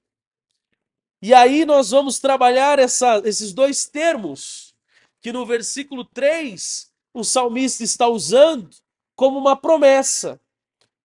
E 1.26 1.32
aí 1.32 1.64
nós 1.64 1.90
vamos 1.90 2.18
trabalhar 2.18 2.78
essa, 2.78 3.22
esses 3.24 3.54
dois 3.54 3.86
termos 3.86 4.74
que 5.22 5.32
no 5.32 5.46
versículo 5.46 6.04
3 6.04 6.92
o 7.14 7.24
salmista 7.24 7.82
está 7.82 8.06
usando 8.06 8.68
como 9.16 9.38
uma 9.38 9.56
promessa. 9.56 10.38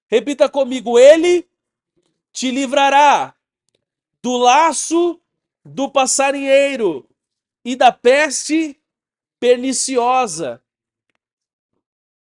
Repita 0.07 0.49
comigo: 0.49 0.99
Ele 0.99 1.47
te 2.33 2.51
livrará 2.51 3.33
do 4.21 4.35
laço 4.35 5.21
do 5.63 5.89
passarinheiro 5.89 7.09
e 7.63 7.73
da 7.77 7.89
peste 7.89 8.77
perniciosa. 9.39 10.61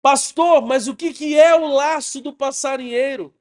Pastor, 0.03 0.61
mas 0.61 0.89
o 0.89 0.97
que, 0.97 1.13
que 1.13 1.39
é 1.39 1.55
o 1.55 1.69
laço 1.69 2.21
do 2.21 2.33
passarinheiro? 2.33 3.33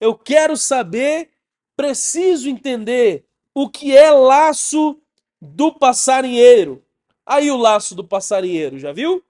Eu 0.00 0.16
quero 0.16 0.56
saber, 0.56 1.30
preciso 1.76 2.48
entender 2.48 3.27
o 3.60 3.68
que 3.68 3.96
é 3.96 4.12
laço 4.12 5.02
do 5.42 5.74
passarinheiro. 5.74 6.80
Aí 7.26 7.50
o 7.50 7.56
laço 7.56 7.92
do 7.92 8.04
passarinheiro, 8.04 8.78
já 8.78 8.92
viu? 8.92 9.20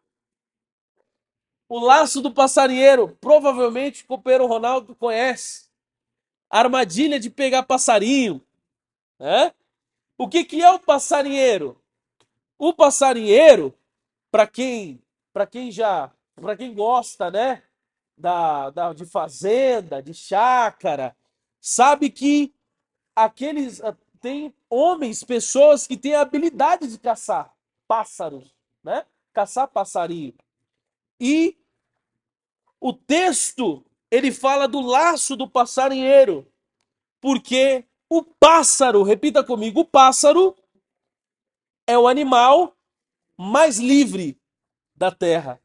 O 1.67 1.79
laço 1.79 2.21
do 2.21 2.31
passarinheiro, 2.31 3.17
provavelmente 3.23 4.05
o 4.05 4.07
copeiro 4.07 4.47
Ronaldo 4.47 4.95
conhece. 4.95 5.71
Armadilha 6.51 7.19
de 7.19 7.31
pegar 7.31 7.62
passarinho. 7.62 8.38
Né? 9.19 9.51
O 10.19 10.29
que, 10.29 10.45
que 10.45 10.62
é 10.62 10.71
o 10.73 10.79
passarinheiro? 10.79 11.81
O 12.59 12.75
passarinheiro, 12.75 13.75
para 14.31 14.47
quem, 14.47 15.03
para 15.33 15.47
quem 15.47 15.73
já, 15.73 16.12
para 16.35 16.55
quem 16.55 16.75
gosta, 16.75 17.31
né, 17.31 17.62
da, 18.14 18.69
da, 18.69 18.93
de 18.93 19.07
fazenda, 19.07 20.03
de 20.03 20.12
chácara, 20.12 21.17
sabe 21.62 22.11
que 22.11 22.53
aqueles 23.17 23.81
tem 24.20 24.54
homens, 24.68 25.24
pessoas 25.24 25.87
que 25.87 25.96
têm 25.96 26.14
a 26.14 26.20
habilidade 26.20 26.87
de 26.88 26.98
caçar 26.98 27.54
pássaros, 27.87 28.54
né? 28.83 29.07
Caçar 29.33 29.68
passarinho. 29.68 30.35
E 31.20 31.57
o 32.81 32.92
texto 32.92 33.85
ele 34.11 34.33
fala 34.33 34.66
do 34.66 34.81
laço 34.81 35.37
do 35.37 35.48
passarinheiro. 35.48 36.50
Porque 37.20 37.85
o 38.09 38.22
pássaro, 38.22 39.02
repita 39.02 39.44
comigo, 39.44 39.81
o 39.81 39.85
pássaro 39.85 40.57
é 41.87 41.98
o 41.98 42.07
animal 42.07 42.76
mais 43.37 43.78
livre 43.78 44.40
da 44.94 45.11
terra. 45.11 45.61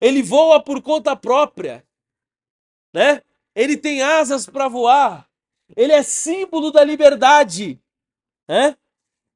Ele 0.00 0.22
voa 0.22 0.62
por 0.62 0.82
conta 0.82 1.16
própria, 1.16 1.86
né? 2.92 3.22
Ele 3.54 3.76
tem 3.76 4.02
asas 4.02 4.46
para 4.46 4.68
voar. 4.68 5.28
Ele 5.76 5.92
é 5.92 6.02
símbolo 6.02 6.70
da 6.70 6.84
liberdade, 6.84 7.80
né? 8.48 8.76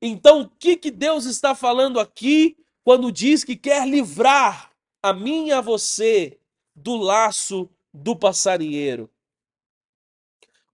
Então, 0.01 0.43
o 0.43 0.49
que 0.49 0.77
que 0.77 0.91
Deus 0.91 1.25
está 1.25 1.55
falando 1.55 1.99
aqui 1.99 2.57
quando 2.85 3.11
diz 3.11 3.43
que 3.43 3.57
quer 3.57 3.87
livrar 3.87 4.71
a 5.03 5.13
mim 5.13 5.49
e 5.49 5.53
a 5.53 5.61
você 5.61 6.39
do 6.75 6.97
laço 6.97 7.69
do 7.93 8.15
passarinheiro? 8.15 9.11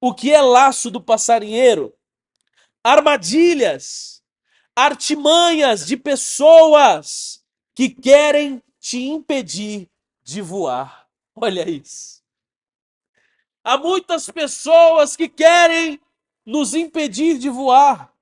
O 0.00 0.14
que 0.14 0.32
é 0.32 0.42
laço 0.42 0.90
do 0.90 1.00
passarinheiro? 1.00 1.94
Armadilhas, 2.82 4.22
artimanhas 4.76 5.86
de 5.86 5.96
pessoas 5.96 7.42
que 7.74 7.88
querem 7.88 8.62
te 8.78 9.02
impedir 9.02 9.88
de 10.22 10.42
voar. 10.42 11.08
Olha 11.34 11.68
isso. 11.68 12.23
Há 13.64 13.79
muitas 13.79 14.29
pessoas 14.29 15.16
que 15.16 15.27
querem 15.27 15.98
nos 16.44 16.74
impedir 16.74 17.38
de 17.38 17.48
voar, 17.48 18.12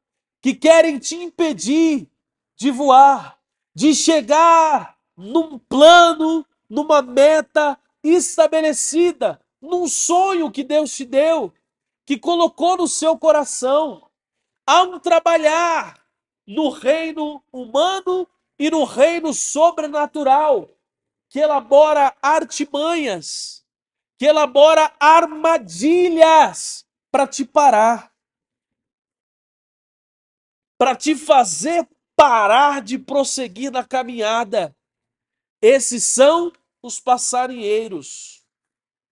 que 0.40 0.55
querem 0.55 1.00
te 1.00 1.16
impedir 1.16 2.09
de 2.57 2.70
voar, 2.70 3.37
de 3.74 3.92
chegar 3.92 4.96
num 5.16 5.59
plano, 5.59 6.46
numa 6.70 7.02
meta 7.02 7.76
estabelecida, 8.05 9.40
num 9.61 9.88
sonho 9.88 10.48
que 10.48 10.62
Deus 10.62 10.94
te 10.94 11.05
deu, 11.05 11.52
que 12.07 12.16
colocou 12.16 12.76
no 12.76 12.87
seu 12.87 13.18
coração. 13.18 14.09
Há 14.64 14.83
um 14.85 15.00
trabalhar 15.00 16.07
no 16.46 16.68
reino 16.68 17.42
humano 17.52 18.28
e 18.57 18.70
no 18.70 18.85
reino 18.85 19.35
sobrenatural, 19.35 20.70
que 21.28 21.40
elabora 21.40 22.14
artimanhas, 22.22 23.62
que 24.22 24.26
elabora 24.26 24.94
armadilhas 25.00 26.87
para 27.11 27.26
te 27.26 27.44
parar, 27.44 28.14
para 30.78 30.94
te 30.94 31.16
fazer 31.16 31.88
parar 32.14 32.82
de 32.82 33.00
prosseguir 33.00 33.72
na 33.72 33.82
caminhada. 33.82 34.76
Esses 35.61 36.04
são 36.04 36.52
os 36.80 37.00
passarinheiros, 37.00 38.46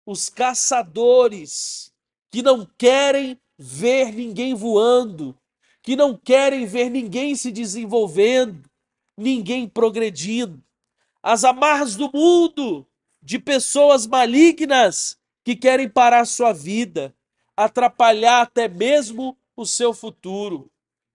os 0.04 0.28
caçadores 0.28 1.90
que 2.30 2.42
não 2.42 2.66
querem 2.76 3.40
ver 3.56 4.12
ninguém 4.12 4.54
voando, 4.54 5.34
que 5.80 5.96
não 5.96 6.14
querem 6.14 6.66
ver 6.66 6.90
ninguém 6.90 7.34
se 7.34 7.50
desenvolvendo, 7.50 8.68
ninguém 9.16 9.66
progredindo. 9.66 10.62
As 11.22 11.44
amarras 11.44 11.96
do 11.96 12.10
mundo 12.12 12.86
de 13.28 13.38
pessoas 13.38 14.06
malignas 14.06 15.18
que 15.44 15.54
querem 15.54 15.86
parar 15.86 16.24
sua 16.24 16.50
vida, 16.50 17.14
atrapalhar 17.54 18.40
até 18.40 18.68
mesmo 18.68 19.36
o 19.54 19.66
seu 19.66 19.92
futuro. 19.92 20.72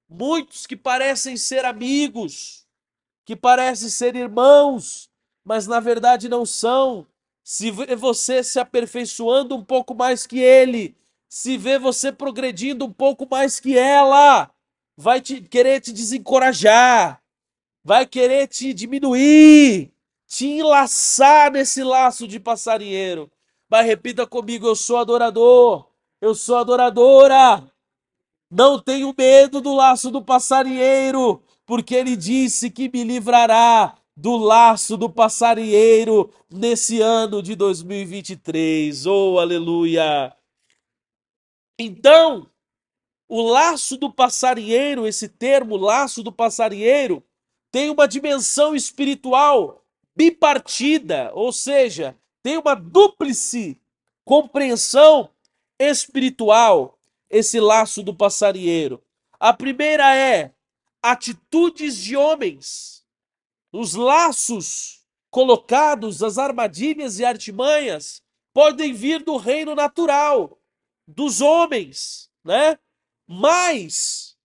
Muitos 0.08 0.68
que 0.68 0.76
parecem 0.76 1.36
ser 1.36 1.66
amigos, 1.66 2.68
que 3.26 3.36
parecem 3.36 3.90
ser 3.90 4.16
irmãos, 4.16 5.10
mas 5.44 5.66
na 5.66 5.80
verdade 5.80 6.30
não 6.30 6.46
são. 6.46 7.08
Se 7.44 7.72
vê 7.72 7.96
você 7.96 8.44
se 8.44 8.60
aperfeiçoando 8.60 9.56
um 9.56 9.66
pouco 9.66 9.96
mais 9.96 10.28
que 10.28 10.38
ele, 10.38 10.96
se 11.28 11.58
vê 11.58 11.80
você 11.80 12.12
progredindo 12.12 12.86
um 12.86 12.94
pouco 12.94 13.28
mais 13.28 13.60
que 13.60 13.76
ela, 13.76 14.52
vai 14.96 15.20
te, 15.20 15.42
querer 15.42 15.82
te 15.82 15.92
desencorajar, 15.92 17.24
vai 17.84 18.06
querer 18.06 18.48
te 18.50 18.72
diminuir, 18.72 19.92
te 20.28 20.48
enlaçar 20.48 21.52
nesse 21.52 21.84
laço 21.84 22.28
de 22.28 22.40
passarinheiro. 22.40 23.32
Mas 23.70 23.86
repita 23.86 24.26
comigo: 24.28 24.68
eu 24.68 24.76
sou 24.76 24.98
adorador, 24.98 25.88
eu 26.22 26.36
sou 26.36 26.58
adoradora. 26.58 27.64
Não 28.52 28.80
tenho 28.80 29.14
medo 29.18 29.62
do 29.62 29.74
laço 29.74 30.12
do 30.12 30.22
passarinheiro, 30.22 31.44
porque 31.66 31.96
ele 31.96 32.16
disse 32.16 32.70
que 32.70 32.88
me 32.88 33.04
livrará 33.04 33.98
do 34.16 34.38
laço 34.38 34.96
do 34.96 35.10
passarinheiro 35.10 36.32
nesse 36.50 37.02
ano 37.02 37.42
de 37.42 37.56
2023. 37.56 39.08
Oh, 39.08 39.40
aleluia! 39.40 40.36
Então, 41.80 42.48
o 43.28 43.42
laço 43.42 43.98
do 43.98 44.14
passarinheiro, 44.14 45.08
esse 45.08 45.28
termo 45.28 45.76
laço 45.76 46.22
do 46.22 46.32
passarinheiro, 46.32 47.24
tem 47.72 47.90
uma 47.90 48.08
dimensão 48.08 48.76
espiritual 48.76 49.83
bipartida, 50.16 51.32
ou 51.34 51.52
seja, 51.52 52.18
tem 52.42 52.58
uma 52.58 52.76
dúplice 52.76 53.80
compreensão 54.26 55.30
espiritual 55.80 57.00
esse 57.30 57.60
laço 57.60 58.04
do 58.04 58.14
passarinheiro. 58.14 59.04
A 59.40 59.54
primeira 59.54 60.16
é 60.16 60.54
atitudes 61.02 61.98
de 61.98 62.16
homens. 62.16 63.06
Os 63.72 63.96
laços 63.96 65.04
colocados, 65.32 66.22
as 66.22 66.38
armadilhas 66.38 67.20
e 67.20 67.26
artimanhas 67.26 68.22
podem 68.54 68.94
vir 68.94 69.24
do 69.24 69.36
reino 69.36 69.74
natural, 69.74 70.62
dos 71.08 71.42
homens, 71.42 72.30
né? 72.44 72.78
Mas 73.28 74.38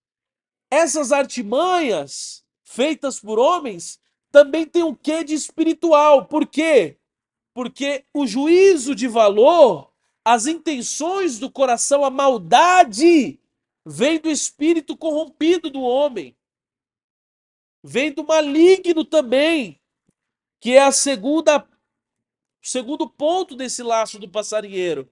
essas 0.71 1.13
artimanhas 1.13 2.43
feitas 2.65 3.21
por 3.21 3.39
homens 3.39 4.01
também 4.31 4.67
tem 4.67 4.83
um 4.83 4.95
quê 4.95 5.25
de 5.25 5.35
espiritual. 5.35 6.27
Por 6.27 6.47
quê? 6.47 6.97
Porque 7.55 8.05
o 8.15 8.27
juízo 8.27 8.95
de 8.95 9.09
valor, 9.09 9.93
as 10.25 10.47
intenções 10.47 11.39
do 11.39 11.51
coração, 11.51 12.05
a 12.05 12.11
maldade, 12.11 13.41
vem 13.85 14.19
do 14.21 14.31
espírito 14.31 14.97
corrompido 14.97 15.71
do 15.71 15.81
homem. 15.81 16.37
Vem 17.83 18.13
do 18.13 18.25
maligno 18.25 19.05
também, 19.05 19.81
que 20.61 20.73
é 20.73 20.83
a 20.83 20.93
segunda 20.93 21.67
segundo 22.61 23.09
ponto 23.09 23.55
desse 23.55 23.83
laço 23.83 24.19
do 24.19 24.29
passarinheiro 24.29 25.09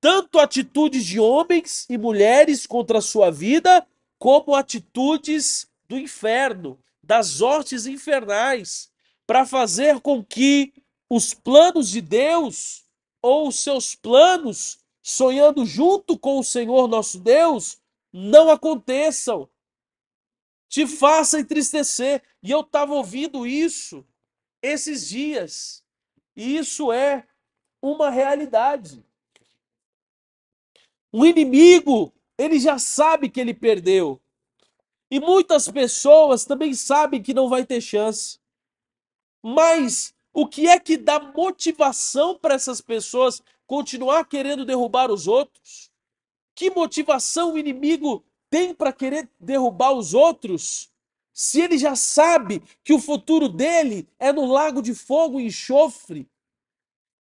tanto 0.00 0.38
atitudes 0.38 1.04
de 1.04 1.18
homens 1.18 1.86
e 1.88 1.98
mulheres 1.98 2.66
contra 2.66 2.98
a 2.98 3.02
sua 3.02 3.30
vida, 3.30 3.86
como 4.18 4.54
atitudes 4.54 5.68
do 5.88 5.98
inferno, 5.98 6.78
das 7.08 7.40
hortes 7.40 7.86
infernais, 7.86 8.92
para 9.26 9.46
fazer 9.46 9.98
com 10.00 10.22
que 10.22 10.74
os 11.08 11.32
planos 11.32 11.88
de 11.88 12.02
Deus 12.02 12.84
ou 13.22 13.48
os 13.48 13.60
seus 13.60 13.94
planos, 13.94 14.78
sonhando 15.02 15.64
junto 15.64 16.18
com 16.18 16.38
o 16.38 16.44
Senhor 16.44 16.86
nosso 16.86 17.18
Deus, 17.18 17.80
não 18.12 18.50
aconteçam. 18.50 19.48
Te 20.68 20.86
faça 20.86 21.40
entristecer. 21.40 22.22
E 22.42 22.50
eu 22.50 22.60
estava 22.60 22.92
ouvindo 22.92 23.46
isso 23.46 24.06
esses 24.60 25.08
dias. 25.08 25.82
E 26.36 26.58
isso 26.58 26.92
é 26.92 27.26
uma 27.80 28.10
realidade. 28.10 29.02
O 31.10 31.24
inimigo, 31.24 32.12
ele 32.36 32.60
já 32.60 32.78
sabe 32.78 33.30
que 33.30 33.40
ele 33.40 33.54
perdeu. 33.54 34.20
E 35.10 35.18
muitas 35.18 35.68
pessoas 35.68 36.44
também 36.44 36.74
sabem 36.74 37.22
que 37.22 37.32
não 37.32 37.48
vai 37.48 37.64
ter 37.64 37.80
chance. 37.80 38.38
Mas 39.42 40.14
o 40.32 40.46
que 40.46 40.66
é 40.68 40.78
que 40.78 40.96
dá 40.96 41.18
motivação 41.18 42.38
para 42.38 42.54
essas 42.54 42.80
pessoas 42.80 43.42
continuar 43.66 44.24
querendo 44.26 44.64
derrubar 44.64 45.10
os 45.10 45.26
outros? 45.26 45.90
Que 46.54 46.70
motivação 46.70 47.54
o 47.54 47.58
inimigo 47.58 48.24
tem 48.50 48.74
para 48.74 48.92
querer 48.92 49.30
derrubar 49.40 49.92
os 49.92 50.12
outros? 50.12 50.90
Se 51.32 51.60
ele 51.60 51.78
já 51.78 51.94
sabe 51.94 52.62
que 52.82 52.92
o 52.92 52.98
futuro 52.98 53.48
dele 53.48 54.08
é 54.18 54.32
no 54.32 54.44
lago 54.44 54.82
de 54.82 54.94
fogo 54.94 55.40
e 55.40 55.46
enxofre, 55.46 56.28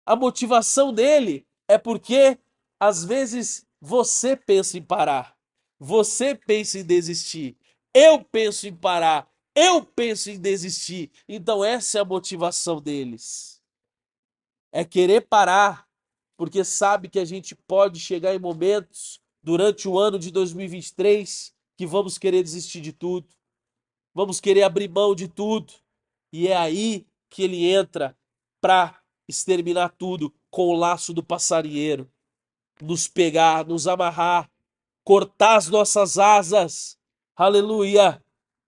a 0.06 0.16
motivação 0.16 0.94
dele 0.94 1.46
é 1.68 1.78
porque 1.78 2.38
às 2.80 3.04
vezes 3.04 3.66
você 3.82 4.36
pensa 4.36 4.78
em 4.78 4.82
parar. 4.82 5.36
Você 5.80 6.34
pensa 6.36 6.80
em 6.80 6.84
desistir. 6.84 7.58
Eu 7.98 8.22
penso 8.26 8.68
em 8.68 8.76
parar. 8.76 9.26
Eu 9.56 9.82
penso 9.82 10.30
em 10.30 10.38
desistir. 10.38 11.10
Então, 11.30 11.64
essa 11.64 11.98
é 11.98 12.02
a 12.02 12.06
motivação 12.06 12.82
deles. 12.82 13.64
É 14.70 14.84
querer 14.84 15.22
parar, 15.22 15.88
porque 16.36 16.66
sabe 16.66 17.08
que 17.08 17.18
a 17.18 17.24
gente 17.24 17.56
pode 17.56 17.98
chegar 18.02 18.36
em 18.36 18.40
momentos 18.40 19.22
durante 19.42 19.88
o 19.88 19.98
ano 19.98 20.20
de 20.20 20.30
2023 20.30 21.56
que 21.78 21.86
vamos 21.86 22.18
querer 22.18 22.44
desistir 22.44 22.82
de 22.82 22.92
tudo. 22.92 23.30
Vamos 24.14 24.42
querer 24.42 24.64
abrir 24.64 24.90
mão 24.90 25.16
de 25.16 25.30
tudo. 25.30 25.72
E 26.34 26.50
é 26.50 26.58
aí 26.58 27.08
que 27.30 27.44
ele 27.44 27.66
entra 27.66 28.18
para 28.60 29.02
exterminar 29.26 29.90
tudo 29.90 30.34
com 30.50 30.68
o 30.68 30.74
laço 30.74 31.14
do 31.14 31.24
passarinheiro, 31.24 32.12
nos 32.82 33.08
pegar, 33.08 33.66
nos 33.66 33.88
amarrar, 33.88 34.52
cortar 35.02 35.56
as 35.56 35.70
nossas 35.70 36.18
asas. 36.18 36.98
Aleluia! 37.38 38.22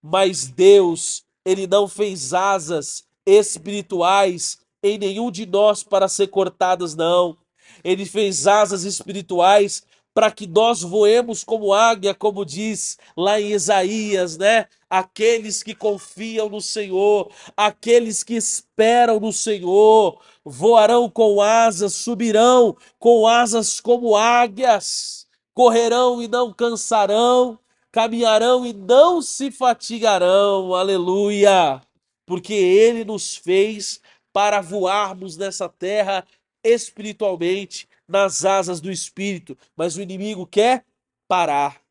Mas 0.03 0.45
Deus, 0.45 1.24
ele 1.45 1.65
não 1.65 1.88
fez 1.88 2.34
asas 2.34 3.05
espirituais 3.26 4.59
em 4.84 4.97
nenhum 4.97 5.32
de 5.32 5.45
nós 5.45 5.84
para 5.84 6.09
ser 6.09 6.28
cortadas, 6.28 6.93
não. 6.93 7.38
Ele 7.82 8.05
fez 8.05 8.45
asas 8.45 8.84
espirituais 8.84 9.84
para 10.13 10.30
que 10.30 10.45
nós 10.45 10.82
voemos 10.82 11.45
como 11.45 11.74
águia, 11.74 12.13
como 12.13 12.43
diz 12.43 12.97
lá 13.15 13.39
em 13.39 13.53
Isaías, 13.53 14.38
né? 14.38 14.68
Aqueles 14.89 15.63
que 15.63 15.74
confiam 15.74 16.49
no 16.49 16.59
Senhor, 16.59 17.32
aqueles 17.55 18.22
que 18.22 18.34
esperam 18.34 19.18
no 19.18 19.32
Senhor, 19.32 20.20
voarão 20.43 21.09
com 21.09 21.41
asas, 21.41 21.93
subirão 21.93 22.76
com 22.99 23.26
asas 23.26 23.80
como 23.80 24.18
águias, 24.18 25.26
correrão 25.53 26.22
e 26.22 26.28
não 26.28 26.51
cansarão, 26.51 27.57
caminharão 27.97 28.63
e 28.63 28.73
não 28.73 29.23
se 29.23 29.49
fatigarão. 29.49 30.75
Aleluia! 30.75 31.81
Porque 32.27 32.53
ele 32.53 33.03
nos 33.03 33.35
fez 33.35 33.99
para 34.31 34.61
voarmos 34.61 35.35
nessa 35.35 35.67
terra 35.67 36.23
espiritualmente 36.63 37.89
nas 38.07 38.45
asas 38.45 38.79
do 38.79 38.91
espírito, 38.91 39.57
mas 39.75 39.97
o 39.97 40.01
inimigo 40.03 40.45
quer 40.45 40.85
parar. 41.27 41.81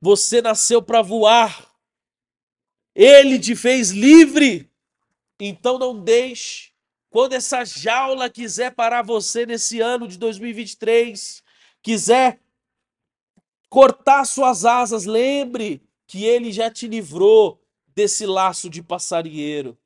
Você 0.00 0.40
nasceu 0.40 0.82
para 0.82 1.02
voar. 1.02 1.70
Ele 2.94 3.38
te 3.38 3.54
fez 3.54 3.90
livre. 3.90 4.72
Então 5.38 5.78
não 5.78 6.02
deixe 6.02 6.72
quando 7.10 7.34
essa 7.34 7.66
jaula 7.66 8.30
quiser 8.30 8.74
parar 8.74 9.02
você 9.02 9.44
nesse 9.44 9.82
ano 9.82 10.08
de 10.08 10.16
2023, 10.16 11.42
quiser 11.82 12.40
cortar 13.68 14.24
suas 14.24 14.64
asas, 14.64 15.04
lembre 15.04 15.82
que 16.06 16.24
ele 16.24 16.50
já 16.52 16.70
te 16.70 16.88
livrou 16.88 17.60
desse 17.94 18.26
laço 18.26 18.70
de 18.70 18.82
passarinheiro. 18.82 19.76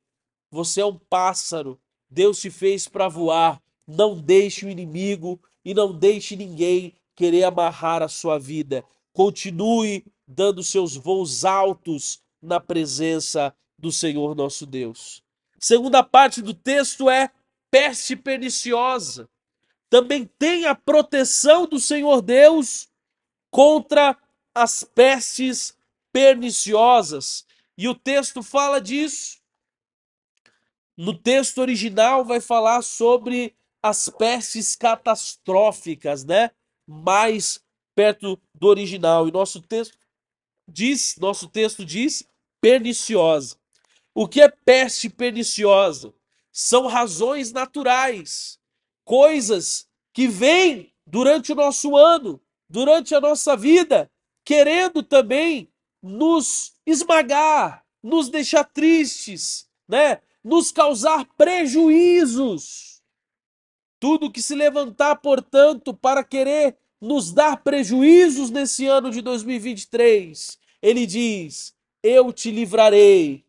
Você 0.49 0.81
é 0.81 0.85
um 0.85 0.97
pássaro. 0.97 1.79
Deus 2.09 2.39
te 2.39 2.49
fez 2.49 2.87
para 2.87 3.07
voar. 3.07 3.61
Não 3.87 4.17
deixe 4.17 4.65
o 4.65 4.69
inimigo 4.69 5.41
e 5.65 5.73
não 5.73 5.91
deixe 5.91 6.35
ninguém 6.35 6.93
querer 7.15 7.43
amarrar 7.43 8.01
a 8.01 8.07
sua 8.07 8.39
vida. 8.39 8.83
Continue 9.11 10.05
dando 10.27 10.63
seus 10.63 10.95
voos 10.95 11.43
altos 11.43 12.21
na 12.41 12.59
presença 12.59 13.53
do 13.77 13.91
Senhor 13.91 14.35
nosso 14.35 14.65
Deus. 14.65 15.21
Segunda 15.59 16.03
parte 16.03 16.41
do 16.41 16.53
texto 16.53 17.09
é 17.09 17.29
peste 17.69 18.15
perniciosa. 18.15 19.29
Também 19.89 20.29
tem 20.37 20.65
a 20.65 20.75
proteção 20.75 21.67
do 21.67 21.79
Senhor 21.79 22.21
Deus 22.21 22.87
contra 23.53 24.17
as 24.55 24.83
pestes 24.83 25.77
perniciosas. 26.11 27.45
E 27.77 27.87
o 27.87 27.93
texto 27.93 28.41
fala 28.41 28.81
disso. 28.81 29.37
No 30.97 31.13
texto 31.15 31.59
original 31.59 32.25
vai 32.25 32.41
falar 32.41 32.81
sobre 32.81 33.55
as 33.79 34.09
pestes 34.09 34.75
catastróficas, 34.75 36.23
né? 36.23 36.49
Mais 36.87 37.63
perto 37.93 38.41
do 38.55 38.67
original. 38.67 39.27
E 39.27 39.31
nosso 39.31 39.61
texto 39.61 39.99
diz, 40.67 41.15
nosso 41.19 41.47
texto 41.47 41.85
diz 41.85 42.27
perniciosa. 42.59 43.55
O 44.15 44.27
que 44.27 44.41
é 44.41 44.49
peste 44.49 45.09
perniciosa? 45.09 46.11
São 46.51 46.87
razões 46.87 47.51
naturais, 47.51 48.59
coisas 49.05 49.87
que 50.11 50.27
vêm 50.27 50.91
durante 51.05 51.51
o 51.51 51.55
nosso 51.55 51.95
ano, 51.95 52.41
durante 52.73 53.13
a 53.13 53.21
nossa 53.21 53.55
vida, 53.55 54.09
querendo 54.43 55.03
também 55.03 55.69
nos 56.01 56.73
esmagar, 56.87 57.85
nos 58.01 58.29
deixar 58.29 58.63
tristes, 58.63 59.69
né? 59.87 60.19
Nos 60.43 60.71
causar 60.71 61.23
prejuízos. 61.37 62.99
Tudo 63.99 64.31
que 64.31 64.41
se 64.41 64.55
levantar, 64.55 65.17
portanto, 65.17 65.93
para 65.93 66.23
querer 66.23 66.75
nos 66.99 67.31
dar 67.31 67.57
prejuízos 67.57 68.49
nesse 68.49 68.87
ano 68.87 69.11
de 69.11 69.21
2023, 69.21 70.57
ele 70.81 71.05
diz: 71.05 71.75
Eu 72.01 72.33
te 72.33 72.49
livrarei, 72.49 73.45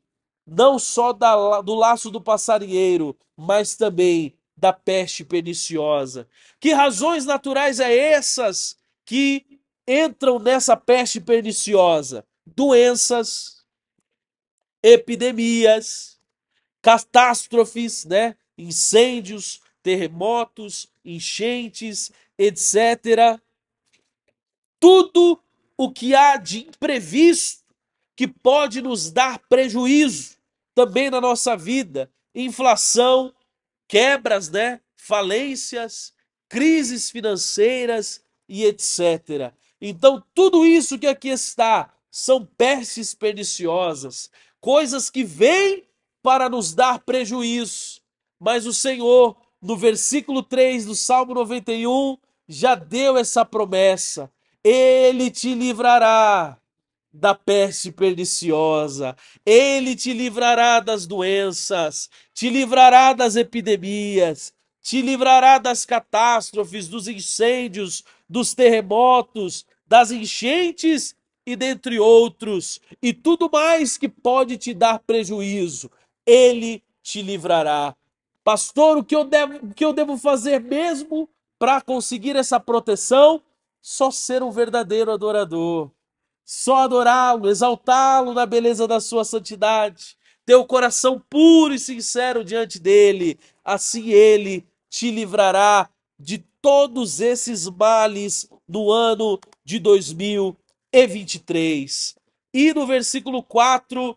não 0.46 0.78
só 0.78 1.14
da, 1.14 1.62
do 1.62 1.74
laço 1.74 2.10
do 2.10 2.20
passarinheiro, 2.20 3.16
mas 3.34 3.74
também 3.74 4.36
da 4.54 4.70
peste 4.70 5.24
perniciosa. 5.24 6.28
Que 6.60 6.74
razões 6.74 7.24
naturais 7.24 7.80
é 7.80 7.96
essas 7.96 8.76
que 9.04 9.60
entram 9.86 10.38
nessa 10.38 10.76
peste 10.76 11.20
perniciosa? 11.20 12.26
Doenças, 12.46 13.64
epidemias, 14.82 16.20
catástrofes, 16.82 18.04
né? 18.04 18.36
incêndios, 18.56 19.60
terremotos, 19.82 20.86
enchentes, 21.04 22.12
etc. 22.38 23.40
Tudo 24.78 25.42
o 25.76 25.90
que 25.90 26.14
há 26.14 26.36
de 26.36 26.60
imprevisto 26.60 27.64
que 28.16 28.28
pode 28.28 28.80
nos 28.80 29.10
dar 29.10 29.38
prejuízo 29.48 30.36
também 30.74 31.10
na 31.10 31.20
nossa 31.20 31.56
vida, 31.56 32.10
inflação, 32.34 33.34
quebras, 33.88 34.50
né? 34.50 34.80
falências, 34.96 36.12
crises 36.48 37.10
financeiras 37.10 38.23
e 38.48 38.64
etc. 38.64 39.52
Então, 39.80 40.22
tudo 40.34 40.64
isso 40.64 40.98
que 40.98 41.06
aqui 41.06 41.28
está 41.28 41.92
são 42.10 42.44
pestes 42.44 43.14
perniciosas, 43.14 44.30
coisas 44.60 45.10
que 45.10 45.24
vêm 45.24 45.84
para 46.22 46.48
nos 46.48 46.72
dar 46.74 47.00
prejuízo, 47.00 48.00
mas 48.38 48.66
o 48.66 48.72
Senhor 48.72 49.36
no 49.64 49.78
versículo 49.78 50.42
3 50.42 50.84
do 50.84 50.94
Salmo 50.94 51.32
91, 51.32 52.18
já 52.46 52.74
deu 52.74 53.16
essa 53.16 53.46
promessa: 53.46 54.30
Ele 54.62 55.30
te 55.30 55.54
livrará 55.54 56.58
da 57.10 57.34
peste 57.34 57.90
perniciosa, 57.90 59.16
Ele 59.46 59.96
te 59.96 60.12
livrará 60.12 60.80
das 60.80 61.06
doenças, 61.06 62.10
te 62.34 62.50
livrará 62.50 63.14
das 63.14 63.36
epidemias, 63.36 64.52
te 64.82 65.00
livrará 65.00 65.56
das 65.56 65.86
catástrofes, 65.86 66.86
dos 66.86 67.08
incêndios, 67.08 68.04
dos 68.28 68.54
terremotos, 68.54 69.66
das 69.86 70.10
enchentes 70.10 71.14
e 71.46 71.54
dentre 71.54 71.98
outros, 71.98 72.80
e 73.02 73.12
tudo 73.12 73.50
mais 73.52 73.98
que 73.98 74.08
pode 74.08 74.56
te 74.56 74.72
dar 74.72 74.98
prejuízo, 74.98 75.90
Ele 76.26 76.82
te 77.02 77.20
livrará. 77.20 77.94
Pastor, 78.42 78.98
o 78.98 79.04
que 79.04 79.14
eu 79.14 79.24
devo, 79.24 79.66
o 79.66 79.74
que 79.74 79.84
eu 79.84 79.92
devo 79.92 80.16
fazer 80.16 80.60
mesmo 80.60 81.28
para 81.58 81.80
conseguir 81.80 82.36
essa 82.36 82.58
proteção? 82.58 83.42
Só 83.80 84.10
ser 84.10 84.42
um 84.42 84.50
verdadeiro 84.50 85.12
adorador. 85.12 85.90
Só 86.44 86.76
adorá-lo, 86.76 87.48
exaltá-lo 87.48 88.32
na 88.32 88.46
beleza 88.46 88.86
da 88.86 89.00
sua 89.00 89.24
santidade. 89.24 90.16
Ter 90.44 90.54
o 90.54 90.66
coração 90.66 91.22
puro 91.28 91.74
e 91.74 91.78
sincero 91.78 92.44
diante 92.44 92.78
dele. 92.78 93.38
Assim 93.64 94.10
ele 94.10 94.66
te 94.90 95.10
livrará 95.10 95.88
de 96.24 96.38
todos 96.62 97.20
esses 97.20 97.68
males 97.68 98.48
no 98.66 98.90
ano 98.90 99.38
de 99.62 99.78
2023. 99.78 102.16
E 102.54 102.72
no 102.72 102.86
versículo 102.86 103.42
4, 103.42 104.16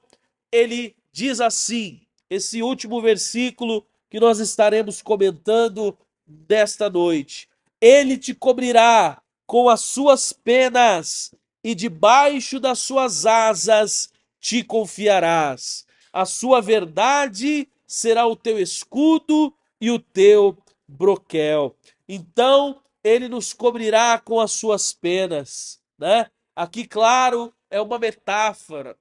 ele 0.49 0.95
diz 1.11 1.41
assim: 1.41 1.99
esse 2.29 2.63
último 2.63 3.01
versículo 3.01 3.85
que 4.09 4.21
nós 4.21 4.39
estaremos 4.39 5.01
comentando 5.01 5.97
desta 6.25 6.89
noite. 6.89 7.49
Ele 7.81 8.17
te 8.17 8.33
cobrirá 8.33 9.21
com 9.45 9.67
as 9.67 9.81
suas 9.81 10.31
penas 10.31 11.35
e 11.61 11.75
debaixo 11.75 12.57
das 12.57 12.79
suas 12.79 13.25
asas 13.25 14.09
te 14.39 14.63
confiarás. 14.63 15.85
A 16.13 16.23
sua 16.25 16.61
verdade 16.61 17.67
será 17.85 18.25
o 18.25 18.35
teu 18.35 18.57
escudo 18.57 19.53
e 19.81 19.91
o 19.91 19.99
teu 19.99 20.57
broquel. 20.87 21.76
Então, 22.07 22.81
ele 23.03 23.27
nos 23.27 23.53
cobrirá 23.53 24.19
com 24.19 24.39
as 24.39 24.51
suas 24.51 24.93
penas, 24.93 25.81
né? 25.97 26.29
Aqui, 26.55 26.87
claro, 26.87 27.53
é 27.69 27.81
uma 27.81 27.99
metáfora, 27.99 28.97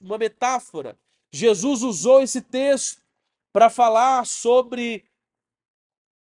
uma 0.00 0.18
metáfora. 0.18 0.98
Jesus 1.32 1.82
usou 1.82 2.20
esse 2.22 2.42
texto 2.42 3.02
para 3.52 3.70
falar 3.70 4.26
sobre 4.26 5.04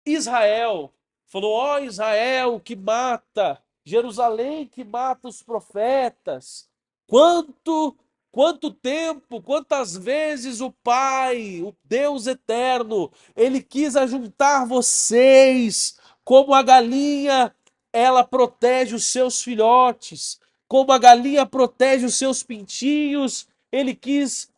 Israel. 0.06 0.92
Falou: 1.26 1.52
Ó 1.52 1.74
oh, 1.74 1.78
Israel 1.78 2.60
que 2.60 2.74
mata, 2.74 3.62
Jerusalém 3.84 4.66
que 4.66 4.84
mata 4.84 5.28
os 5.28 5.42
profetas. 5.42 6.68
Quanto 7.06 7.96
Quanto 8.32 8.70
tempo, 8.70 9.42
quantas 9.42 9.94
vezes 9.94 10.62
o 10.62 10.72
Pai, 10.72 11.60
o 11.60 11.76
Deus 11.84 12.26
eterno, 12.26 13.12
ele 13.36 13.62
quis 13.62 13.94
ajuntar 13.94 14.66
vocês, 14.66 15.98
como 16.32 16.54
a 16.54 16.62
galinha, 16.62 17.54
ela 17.92 18.24
protege 18.24 18.94
os 18.94 19.04
seus 19.04 19.42
filhotes, 19.42 20.40
como 20.66 20.90
a 20.90 20.96
galinha 20.96 21.44
protege 21.44 22.06
os 22.06 22.14
seus 22.14 22.42
pintinhos, 22.42 23.46
ele 23.70 23.94
quis 23.94 24.50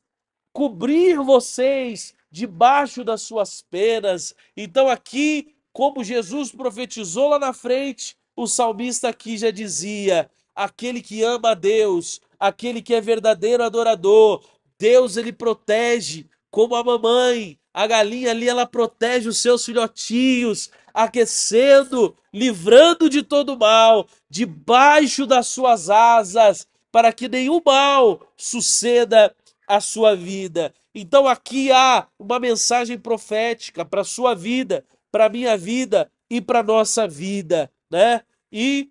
cobrir 0.52 1.16
vocês 1.16 2.14
debaixo 2.30 3.02
das 3.02 3.22
suas 3.22 3.60
penas. 3.60 4.36
Então 4.56 4.88
aqui, 4.88 5.52
como 5.72 6.04
Jesus 6.04 6.52
profetizou 6.52 7.30
lá 7.30 7.40
na 7.40 7.52
frente, 7.52 8.16
o 8.36 8.46
salmista 8.46 9.08
aqui 9.08 9.36
já 9.36 9.50
dizia: 9.50 10.30
aquele 10.54 11.02
que 11.02 11.24
ama 11.24 11.50
a 11.50 11.54
Deus, 11.54 12.20
aquele 12.38 12.80
que 12.80 12.94
é 12.94 13.00
verdadeiro 13.00 13.64
adorador. 13.64 14.44
Deus 14.78 15.16
ele 15.16 15.32
protege 15.32 16.28
como 16.52 16.76
a 16.76 16.84
mamãe, 16.84 17.58
a 17.72 17.84
galinha 17.88 18.30
ali 18.30 18.48
ela 18.48 18.64
protege 18.64 19.28
os 19.28 19.38
seus 19.38 19.64
filhotinhos, 19.64 20.70
aquecendo, 20.94 22.16
livrando 22.32 23.10
de 23.10 23.22
todo 23.22 23.58
mal, 23.58 24.06
debaixo 24.30 25.26
das 25.26 25.48
suas 25.48 25.90
asas, 25.90 26.68
para 26.92 27.12
que 27.12 27.28
nenhum 27.28 27.60
mal 27.66 28.20
suceda 28.36 29.34
à 29.66 29.80
sua 29.80 30.14
vida. 30.14 30.72
Então 30.94 31.26
aqui 31.26 31.72
há 31.72 32.06
uma 32.16 32.38
mensagem 32.38 32.96
profética 32.96 33.84
para 33.84 34.02
a 34.02 34.04
sua 34.04 34.34
vida, 34.34 34.84
para 35.10 35.26
a 35.26 35.28
minha 35.28 35.58
vida 35.58 36.08
e 36.30 36.40
para 36.40 36.60
a 36.60 36.62
nossa 36.62 37.08
vida, 37.08 37.68
né? 37.90 38.22
E 38.52 38.90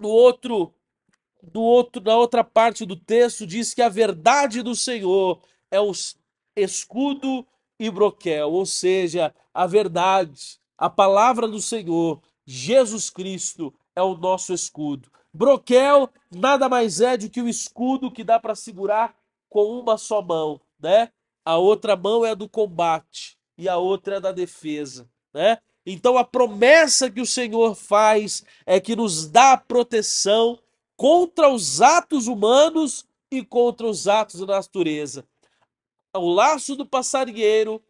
no 0.00 0.08
outro 0.08 0.72
do 1.42 1.60
outro, 1.60 2.02
na 2.02 2.16
outra 2.16 2.42
parte 2.44 2.86
do 2.86 2.96
texto, 2.96 3.46
diz 3.46 3.74
que 3.74 3.82
a 3.82 3.88
verdade 3.88 4.62
do 4.62 4.74
Senhor 4.74 5.42
é 5.70 5.80
o 5.80 5.92
escudo 6.56 7.46
e 7.78 7.90
broquel, 7.90 8.52
ou 8.52 8.64
seja, 8.64 9.34
a 9.52 9.66
verdade, 9.66 10.60
a 10.82 10.90
palavra 10.90 11.46
do 11.46 11.62
Senhor, 11.62 12.20
Jesus 12.44 13.08
Cristo 13.08 13.72
é 13.94 14.02
o 14.02 14.16
nosso 14.16 14.52
escudo. 14.52 15.08
Broquel 15.32 16.10
nada 16.28 16.68
mais 16.68 17.00
é 17.00 17.16
do 17.16 17.30
que 17.30 17.40
o 17.40 17.48
escudo 17.48 18.10
que 18.10 18.24
dá 18.24 18.40
para 18.40 18.56
segurar 18.56 19.14
com 19.48 19.78
uma 19.78 19.96
só 19.96 20.20
mão, 20.20 20.60
né? 20.80 21.12
A 21.44 21.56
outra 21.56 21.94
mão 21.94 22.26
é 22.26 22.30
a 22.30 22.34
do 22.34 22.48
combate 22.48 23.38
e 23.56 23.68
a 23.68 23.76
outra 23.76 24.14
é 24.14 24.16
a 24.16 24.20
da 24.22 24.32
defesa, 24.32 25.08
né? 25.32 25.58
Então 25.86 26.18
a 26.18 26.24
promessa 26.24 27.08
que 27.08 27.20
o 27.20 27.26
Senhor 27.26 27.76
faz 27.76 28.42
é 28.66 28.80
que 28.80 28.96
nos 28.96 29.28
dá 29.28 29.56
proteção 29.56 30.58
contra 30.96 31.48
os 31.48 31.80
atos 31.80 32.26
humanos 32.26 33.06
e 33.30 33.44
contra 33.44 33.86
os 33.86 34.08
atos 34.08 34.40
da 34.40 34.56
natureza. 34.56 35.24
O 36.12 36.28
laço 36.28 36.74
do 36.74 36.84
passarinheiro 36.84 37.80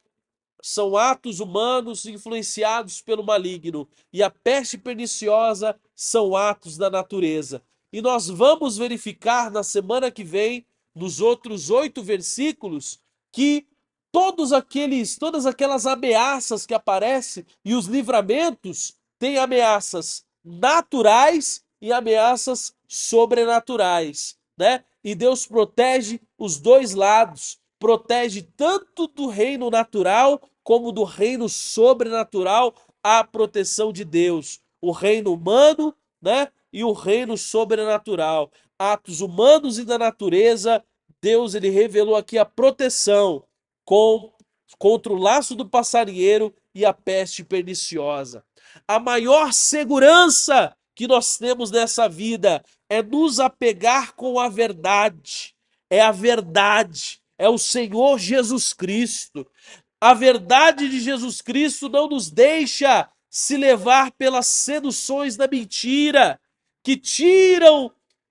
são 0.63 0.97
atos 0.97 1.41
humanos 1.41 2.07
influenciados 2.07 3.03
pelo 3.03 3.25
maligno, 3.25 3.89
e 4.13 4.23
a 4.23 4.31
peste 4.31 4.79
perniciosa 4.79 5.77
são 5.95 6.37
atos 6.37 6.79
da 6.79 6.89
natureza. 6.89 7.61
E 7.93 8.01
nós 8.01 8.29
vamos 8.29 8.79
verificar 8.79 9.51
na 9.51 9.65
semana 9.65 10.11
que 10.11 10.23
vem, 10.23 10.65
nos 10.95 11.21
outros 11.21 11.69
oito 11.69 12.03
versículos, 12.03 13.01
que 13.33 13.67
todos 14.13 14.53
aqueles, 14.53 15.19
todas 15.19 15.47
aquelas 15.47 15.85
ameaças 15.87 16.65
que 16.65 16.75
aparecem 16.75 17.45
e 17.65 17.75
os 17.75 17.87
livramentos 17.87 18.95
têm 19.19 19.39
ameaças 19.39 20.25
naturais 20.45 21.65
e 21.81 21.93
ameaças 21.93 22.75
sobrenaturais, 22.87 24.37
né? 24.57 24.85
E 25.03 25.15
Deus 25.15 25.47
protege 25.47 26.21
os 26.39 26.59
dois 26.59 26.95
lados, 26.95 27.59
protege 27.79 28.43
tanto 28.43 29.09
do 29.09 29.27
reino 29.27 29.71
natural 29.71 30.41
como 30.63 30.93
do 30.93 31.05
reino 31.05 31.49
sobrenatural 31.49 32.75
a 33.03 33.25
proteção 33.25 33.93
de 33.93 34.05
Deus, 34.05 34.61
o 34.81 34.93
reino 34.93 35.33
humano, 35.33 35.95
né? 36.21 36.49
E 36.73 36.85
o 36.85 36.93
reino 36.93 37.37
sobrenatural, 37.37 38.51
atos 38.79 39.21
humanos 39.21 39.79
e 39.79 39.85
da 39.85 39.99
natureza, 39.99 40.83
Deus 41.21 41.55
ele 41.55 41.69
revelou 41.69 42.17
aqui 42.17 42.39
a 42.39 42.45
proteção 42.45 43.45
com, 43.85 44.33
contra 44.79 45.13
o 45.13 45.17
laço 45.17 45.55
do 45.55 45.69
passarinheiro 45.69 46.55
e 46.75 46.85
a 46.85 46.93
peste 46.93 47.45
perniciosa. 47.45 48.45
A 48.89 48.99
maior 48.99 49.53
segurança 49.53 50.75
que 50.95 51.07
nós 51.07 51.37
temos 51.37 51.71
nessa 51.71 52.09
vida 52.09 52.65
é 52.89 53.03
nos 53.03 53.41
apegar 53.41 54.15
com 54.15 54.39
a 54.39 54.49
verdade. 54.49 55.55
É 55.91 56.01
a 56.01 56.11
verdade, 56.11 57.21
é 57.39 57.49
o 57.49 57.59
Senhor 57.59 58.19
Jesus 58.19 58.73
Cristo. 58.73 59.47
A 60.03 60.15
verdade 60.15 60.89
de 60.89 60.99
Jesus 60.99 61.41
Cristo 61.41 61.89
não 61.89 62.09
nos 62.09 62.29
deixa 62.29 63.09
se 63.31 63.57
levar 63.57 64.11
pelas 64.11 64.49
seduções 64.49 65.37
da 65.37 65.47
mentira, 65.47 66.41
que 66.83 66.97
tiram 66.97 67.89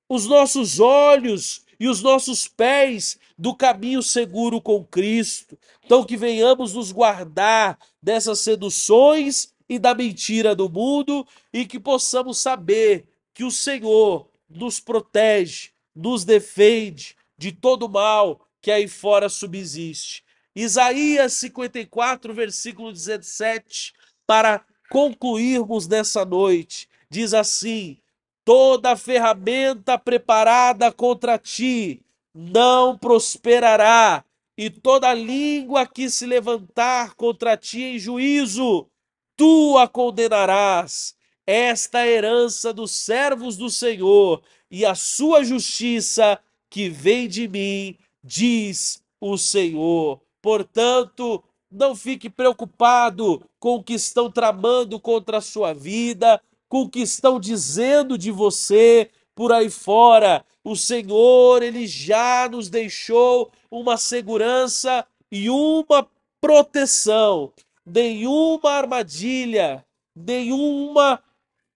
os 0.09 0.28
nossos 0.28 0.82
olhos 0.82 1.63
e 1.80 1.88
os 1.88 2.01
nossos 2.01 2.45
pés 2.45 3.17
do 3.38 3.55
caminho 3.55 4.03
seguro 4.03 4.59
com 4.59 4.84
Cristo. 4.84 5.57
Então, 5.86 6.03
que 6.03 6.17
venhamos 6.17 6.74
nos 6.74 6.91
guardar 6.91 7.80
dessas 8.03 8.41
seduções 8.41 9.53
e 9.69 9.80
da 9.80 9.95
mentira 9.95 10.53
do 10.53 10.67
mundo 10.67 11.26
e 11.53 11.65
que 11.65 11.80
possamos 11.80 12.38
saber 12.38 13.07
que 13.34 13.45
o 13.45 13.49
Senhor 13.49 14.30
nos 14.49 14.82
protege, 14.82 15.69
nos 15.95 16.26
defende 16.26 17.15
de 17.38 17.53
todo 17.53 17.88
mal 17.88 18.45
que 18.61 18.69
aí 18.72 18.89
fora 18.89 19.30
subsiste. 19.30 20.22
Isaías 20.56 21.34
54, 21.34 22.34
versículo 22.34 22.91
17, 22.91 23.93
para 24.28 24.66
concluirmos 24.89 25.88
nessa 25.88 26.26
noite, 26.26 26.89
diz 27.10 27.34
assim: 27.34 27.97
toda 28.43 28.97
ferramenta 28.97 29.97
preparada 29.97 30.91
contra 30.91 31.38
ti 31.38 32.02
não 32.34 32.97
prosperará, 32.97 34.26
e 34.58 34.70
toda 34.70 35.14
língua 35.14 35.88
que 35.88 36.10
se 36.10 36.26
levantar 36.26 37.16
contra 37.16 37.56
ti 37.56 37.82
em 37.84 37.99
juízo 37.99 38.88
tu 39.36 39.78
a 39.78 39.88
condenarás. 39.88 41.16
Esta 41.47 42.06
é 42.06 42.12
herança 42.12 42.72
dos 42.72 42.91
servos 42.91 43.58
do 43.58 43.70
Senhor 43.70 44.43
e 44.70 44.86
a 44.86 44.93
sua 44.93 45.43
justiça 45.43 46.39
que 46.70 46.89
vem 46.89 47.28
de 47.28 47.47
mim, 47.47 47.97
diz 48.24 49.04
o 49.20 49.38
Senhor. 49.38 50.22
Portanto, 50.42 51.44
não 51.70 51.96
fique 51.96 52.30
preocupado 52.30 53.42
com 53.60 53.76
o 53.76 53.84
que 53.84 53.94
estão 53.94 54.30
tramando 54.30 55.00
contra 55.00 55.38
a 55.38 55.42
sua 55.42 55.74
vida, 55.74 56.42
com 56.68 56.82
o 56.82 56.89
que 56.89 57.02
estão 57.02 57.39
dizendo 57.39 58.18
de 58.18 58.32
você 58.32 59.10
por 59.36 59.52
aí 59.52 59.70
fora. 59.70 60.46
O 60.64 60.76
Senhor, 60.76 61.64
ele 61.64 61.88
já 61.88 62.48
nos 62.50 62.70
deixou 62.70 63.52
uma 63.70 63.98
segurança 63.98 65.06
e 65.32 65.50
uma 65.50 66.08
proteção 66.39 67.54
nenhuma 67.86 68.72
armadilha, 68.72 69.86
nenhuma, 70.16 71.22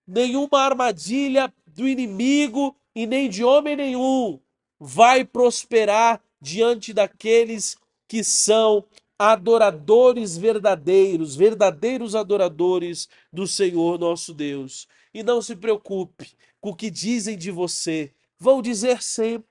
nenhuma 0.08 0.60
armadilha 0.62 1.54
do 1.68 1.88
inimigo 1.88 2.76
e 2.96 3.06
nem 3.06 3.30
de 3.30 3.44
homem 3.44 3.76
nenhum 3.76 4.40
vai 4.80 5.24
prosperar 5.26 6.22
diante 6.40 6.94
daqueles 6.94 7.78
que 8.08 8.24
são 8.24 8.86
adoradores 9.18 10.38
verdadeiros, 10.38 11.36
verdadeiros 11.36 12.16
adoradores 12.16 13.08
do 13.32 13.48
Senhor 13.48 13.98
nosso 13.98 14.34
Deus. 14.34 14.88
E 15.14 15.24
não 15.24 15.42
se 15.42 15.56
preocupe 15.56 16.36
com 16.60 16.72
o 16.72 16.76
que 16.76 16.90
dizem 16.90 17.38
de 17.38 17.52
você. 17.52 18.14
Vão 18.38 18.62
dizer 18.62 19.02
sempre, 19.02 19.48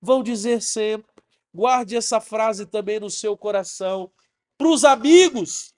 vão 0.00 0.22
dizer 0.22 0.60
sempre. 0.60 1.06
Guarde 1.54 1.96
essa 1.96 2.20
frase 2.20 2.66
também 2.66 2.98
no 2.98 3.08
seu 3.08 3.36
coração. 3.36 4.10
Para 4.58 4.68
os 4.68 4.84
amigos, 4.84 5.72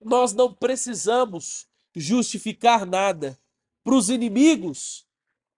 nós 0.00 0.32
não 0.32 0.54
precisamos 0.54 1.66
justificar 1.94 2.86
nada. 2.86 3.38
Para 3.82 3.96
os 3.96 4.08
inimigos, 4.08 5.04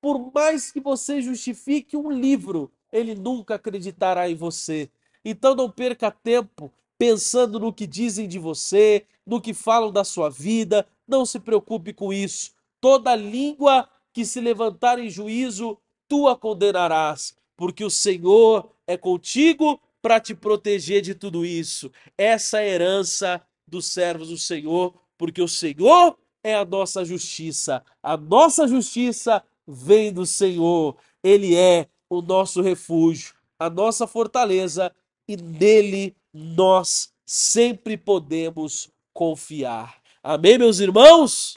por 0.01 0.33
mais 0.33 0.73
que 0.73 0.81
você 0.81 1.21
justifique 1.21 1.97
um 1.97 2.11
livro, 2.11 2.73
ele 2.93 3.15
nunca 3.15 3.57
acreditará 3.57 4.31
em 4.31 4.35
você. 4.35 4.91
Então 5.29 5.57
não 5.57 5.69
perca 5.69 6.09
tempo 6.09 6.73
pensando 6.97 7.59
no 7.59 7.73
que 7.73 7.85
dizem 7.85 8.29
de 8.29 8.39
você, 8.39 9.05
no 9.27 9.41
que 9.41 9.53
falam 9.53 9.91
da 9.91 10.05
sua 10.05 10.31
vida. 10.31 10.87
Não 11.05 11.27
se 11.27 11.41
preocupe 11.41 11.93
com 11.93 12.13
isso. 12.13 12.53
Toda 12.81 13.17
língua 13.17 13.89
que 14.13 14.25
se 14.25 14.41
levantar 14.41 15.01
em 15.01 15.11
juízo, 15.11 15.77
tu 16.09 16.29
a 16.29 16.37
condenarás, 16.37 17.37
porque 17.57 17.85
o 17.85 17.91
Senhor 17.91 18.71
é 18.87 18.97
contigo 18.97 19.81
para 20.01 20.21
te 20.21 20.33
proteger 20.33 21.03
de 21.03 21.13
tudo 21.13 21.45
isso. 21.45 21.91
Essa 22.17 22.61
é 22.61 22.61
a 22.61 22.69
herança 22.69 23.43
dos 23.67 23.87
servos 23.87 24.29
do 24.29 24.39
Senhor, 24.39 24.95
porque 25.19 25.43
o 25.43 25.49
Senhor 25.49 26.17
é 26.41 26.55
a 26.55 26.65
nossa 26.65 27.05
justiça. 27.05 27.83
A 28.01 28.17
nossa 28.17 28.69
justiça 28.69 29.43
vem 29.67 30.13
do 30.13 30.25
Senhor. 30.25 30.97
Ele 31.21 31.57
é 31.57 31.89
o 32.09 32.23
nosso 32.23 32.63
refúgio, 32.63 33.35
a 33.59 33.69
nossa 33.69 34.07
fortaleza 34.07 34.95
e 35.29 35.37
nele 35.37 36.17
nós 36.33 37.13
sempre 37.25 37.97
podemos 37.97 38.91
confiar. 39.13 40.01
Amém, 40.23 40.59
meus 40.59 40.79
irmãos? 40.79 41.57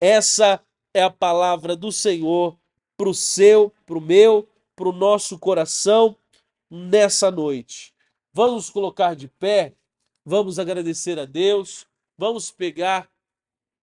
Essa 0.00 0.60
é 0.92 1.02
a 1.02 1.10
palavra 1.10 1.76
do 1.76 1.90
Senhor 1.90 2.58
para 2.96 3.08
o 3.08 3.14
seu, 3.14 3.72
para 3.86 3.98
o 3.98 4.00
meu, 4.00 4.48
para 4.76 4.88
o 4.88 4.92
nosso 4.92 5.38
coração 5.38 6.16
nessa 6.70 7.30
noite. 7.30 7.94
Vamos 8.32 8.68
colocar 8.68 9.14
de 9.14 9.28
pé, 9.28 9.74
vamos 10.24 10.58
agradecer 10.58 11.18
a 11.18 11.24
Deus, 11.24 11.86
vamos 12.18 12.50
pegar 12.50 13.08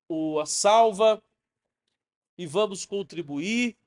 o, 0.08 0.40
a 0.40 0.46
salva 0.46 1.22
e 2.38 2.46
vamos 2.46 2.86
contribuir 2.86 3.78